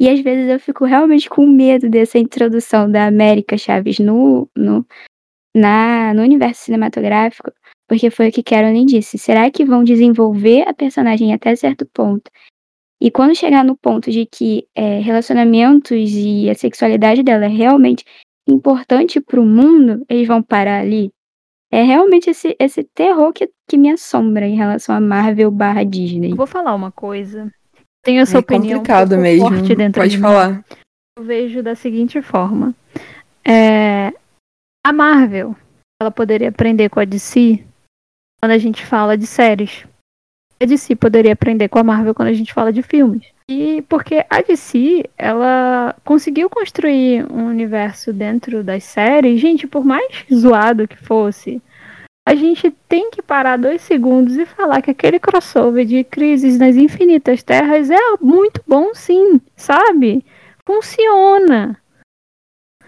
[0.00, 4.84] E às vezes eu fico realmente com medo dessa introdução da América Chaves no, no,
[5.54, 7.52] na, no universo cinematográfico,
[7.92, 9.18] porque foi o que Carolyn disse.
[9.18, 12.30] Será que vão desenvolver a personagem até certo ponto?
[12.98, 18.02] E quando chegar no ponto de que é, relacionamentos e a sexualidade dela é realmente
[18.48, 21.10] importante pro mundo, eles vão parar ali?
[21.70, 26.30] É realmente esse, esse terror que, que me assombra em relação a Marvel barra Disney.
[26.30, 27.52] Eu vou falar uma coisa.
[28.02, 29.50] Tenho essa é opinião complicado mesmo.
[29.50, 30.22] forte dentro Pode de mim.
[30.22, 30.64] falar.
[31.18, 32.74] Eu vejo da seguinte forma.
[33.46, 34.14] É,
[34.82, 35.54] a Marvel,
[36.00, 37.62] ela poderia aprender com a DC
[38.42, 39.84] quando a gente fala de séries.
[40.60, 43.26] A DC poderia aprender com a Marvel quando a gente fala de filmes.
[43.48, 50.24] E porque a DC, ela conseguiu construir um universo dentro das séries, gente, por mais
[50.32, 51.62] zoado que fosse,
[52.26, 56.76] a gente tem que parar dois segundos e falar que aquele crossover de Crises nas
[56.76, 60.24] Infinitas Terras é muito bom, sim, sabe?
[60.66, 61.76] Funciona.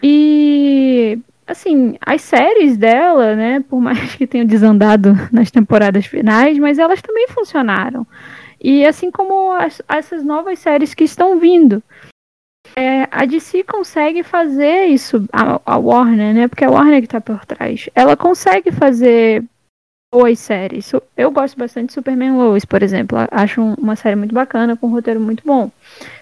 [0.03, 6.79] E assim, as séries dela, né, por mais que tenham desandado nas temporadas finais, mas
[6.79, 8.07] elas também funcionaram.
[8.63, 11.83] E assim como as- essas novas séries que estão vindo.
[12.77, 16.49] é, a DC consegue fazer isso, a, a, Warner, né?
[16.49, 17.89] Porque é a Warner que tá por trás.
[17.95, 19.45] Ela consegue fazer
[20.13, 20.91] boas séries.
[21.17, 23.19] Eu gosto bastante de Superman Lois, por exemplo.
[23.31, 25.71] Acho uma série muito bacana, com um roteiro muito bom.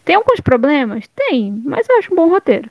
[0.04, 1.04] Tem alguns problemas?
[1.14, 2.68] Tem, mas eu acho um bom roteiro.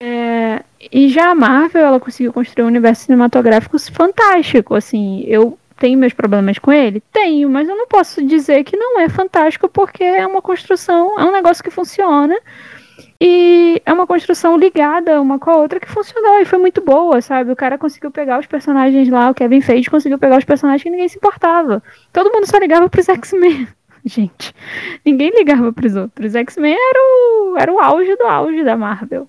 [0.00, 4.74] É, e já a Marvel, ela conseguiu construir um universo cinematográfico fantástico.
[4.74, 7.02] Assim, eu tenho meus problemas com ele?
[7.12, 11.24] Tenho, mas eu não posso dizer que não é fantástico porque é uma construção, é
[11.24, 12.36] um negócio que funciona.
[13.18, 17.22] E é uma construção ligada uma com a outra que funcionou e foi muito boa,
[17.22, 17.50] sabe?
[17.50, 20.90] O cara conseguiu pegar os personagens lá, o Kevin Feige conseguiu pegar os personagens que
[20.90, 21.82] ninguém se importava.
[22.12, 23.66] Todo mundo só ligava pros X-Men.
[24.04, 24.54] Gente,
[25.04, 26.34] ninguém ligava pros outros.
[26.34, 29.26] X-Men era o, era o auge do auge da Marvel.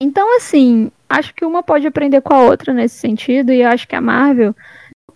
[0.00, 3.96] Então, assim, acho que uma pode aprender com a outra nesse sentido, e acho que
[3.96, 4.54] a Marvel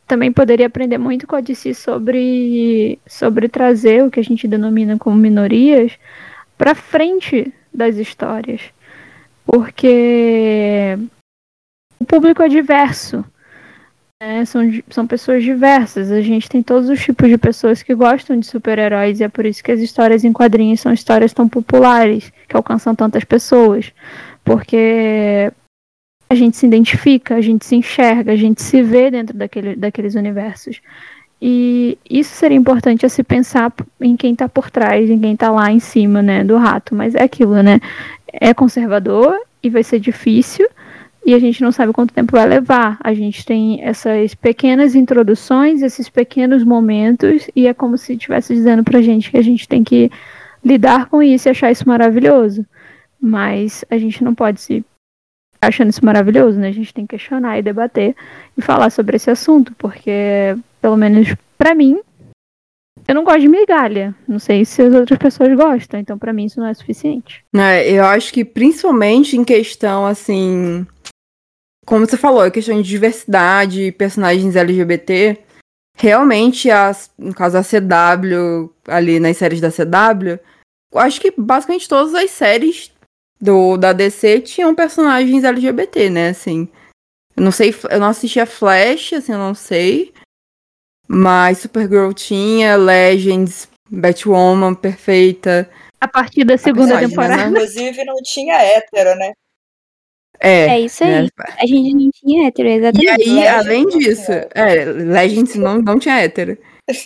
[0.07, 4.99] também poderia aprender muito com a DC sobre, sobre trazer o que a gente denomina
[4.99, 5.93] como minorias
[6.59, 8.61] para frente das histórias.
[9.47, 10.99] Porque
[11.99, 13.25] o público é diverso.
[14.21, 14.45] Né?
[14.45, 16.11] São, são pessoas diversas.
[16.11, 19.47] A gente tem todos os tipos de pessoas que gostam de super-heróis e é por
[19.47, 23.93] isso que as histórias em quadrinhos são histórias tão populares, que alcançam tantas pessoas.
[24.45, 25.53] Porque
[26.29, 30.15] a gente se identifica, a gente se enxerga, a gente se vê dentro daquele, daqueles
[30.15, 30.81] universos.
[31.41, 35.51] E isso seria importante a se pensar em quem está por trás, em quem está
[35.51, 36.95] lá em cima, né, do rato.
[36.95, 37.81] Mas é aquilo, né?
[38.33, 40.67] É conservador e vai ser difícil
[41.25, 42.99] e a gente não sabe quanto tempo vai levar.
[43.03, 48.83] A gente tem essas pequenas introduções, esses pequenos momentos e é como se estivesse dizendo
[48.83, 50.11] pra gente que a gente tem que
[50.65, 52.65] lidar com isso e achar isso maravilhoso.
[53.23, 54.85] Mas a gente não pode se
[55.61, 56.69] achando isso maravilhoso, né?
[56.69, 58.17] A gente tem que questionar e debater
[58.57, 62.01] e falar sobre esse assunto, porque, pelo menos para mim,
[63.07, 64.15] eu não gosto de migalha.
[64.27, 67.45] Não sei se as outras pessoas gostam, então para mim isso não é suficiente.
[67.55, 70.87] É, eu acho que principalmente em questão, assim.
[71.85, 75.39] Como você falou, a questão de diversidade, personagens LGBT,
[75.97, 80.39] realmente, as, no caso a CW, ali nas séries da CW,
[80.95, 82.92] acho que basicamente todas as séries
[83.43, 86.29] do, da DC tinham personagens LGBT, né?
[86.29, 86.69] Assim.
[87.37, 90.13] Eu não sei, eu não assisti a Flash, assim, eu não sei.
[91.09, 95.69] Mas Supergirl tinha, Legends, Batwoman, perfeita.
[96.01, 97.51] A partir da segunda temporada.
[97.51, 97.51] Né?
[97.51, 99.33] Inclusive não tinha hétero, né?
[100.39, 101.23] É, é isso aí.
[101.23, 101.29] Né?
[101.59, 103.07] A gente não tinha hétero, exatamente.
[103.07, 106.57] E aí, Legends além disso, é, Legends não, não tinha hétero.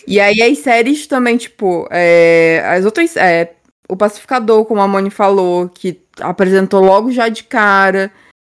[0.07, 3.15] E aí as séries também, tipo, é, as outras.
[3.15, 3.53] É,
[3.89, 8.11] o Pacificador, como a Moni falou, que apresentou logo já de cara.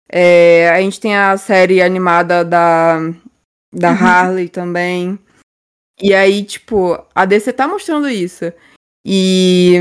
[0.08, 2.98] É, a gente tem a série animada da,
[3.72, 3.96] da uhum.
[3.96, 5.18] Harley também.
[6.00, 8.52] E aí, tipo, a DC tá mostrando isso.
[9.04, 9.78] E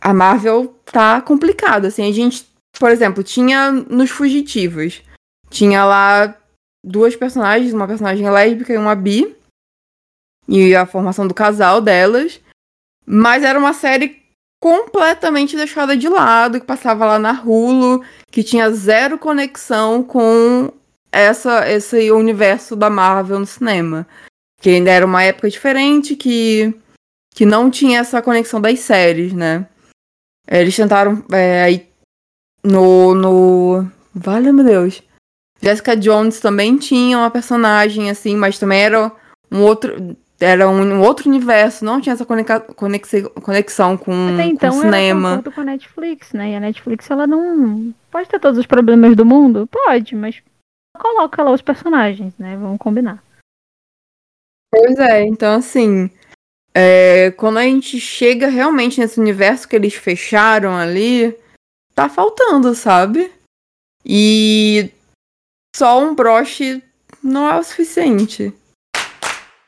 [0.00, 2.08] a Marvel tá complicada, assim.
[2.08, 2.46] A gente,
[2.78, 5.02] por exemplo, tinha nos Fugitivos.
[5.50, 6.36] Tinha lá
[6.84, 9.34] duas personagens, uma personagem lésbica e uma bi.
[10.46, 12.40] E a formação do casal delas.
[13.06, 14.23] Mas era uma série
[14.64, 20.72] completamente deixada de lado, que passava lá na Hulu, que tinha zero conexão com
[21.12, 24.06] essa esse universo da Marvel no cinema.
[24.58, 26.74] Que ainda era uma época diferente, que,
[27.34, 29.68] que não tinha essa conexão das séries, né?
[30.50, 31.82] Eles tentaram é,
[32.64, 33.86] no, no.
[34.14, 35.02] Vale, meu Deus.
[35.60, 39.12] Jessica Jones também tinha uma personagem assim, mas também era
[39.52, 44.78] um outro era um, um, outro universo, não tinha essa conexão com, Até então com
[44.78, 45.32] o cinema.
[45.34, 46.50] Era com a Netflix, né?
[46.50, 49.66] E a Netflix, ela não pode ter todos os problemas do mundo?
[49.66, 50.42] Pode, mas
[50.98, 52.56] coloca lá os personagens, né?
[52.56, 53.22] Vamos combinar.
[54.70, 56.10] Pois é, então assim,
[56.74, 61.36] é, quando a gente chega realmente nesse universo que eles fecharam ali,
[61.94, 63.30] tá faltando, sabe?
[64.04, 64.90] E
[65.76, 66.82] só um broche
[67.22, 68.52] não é o suficiente.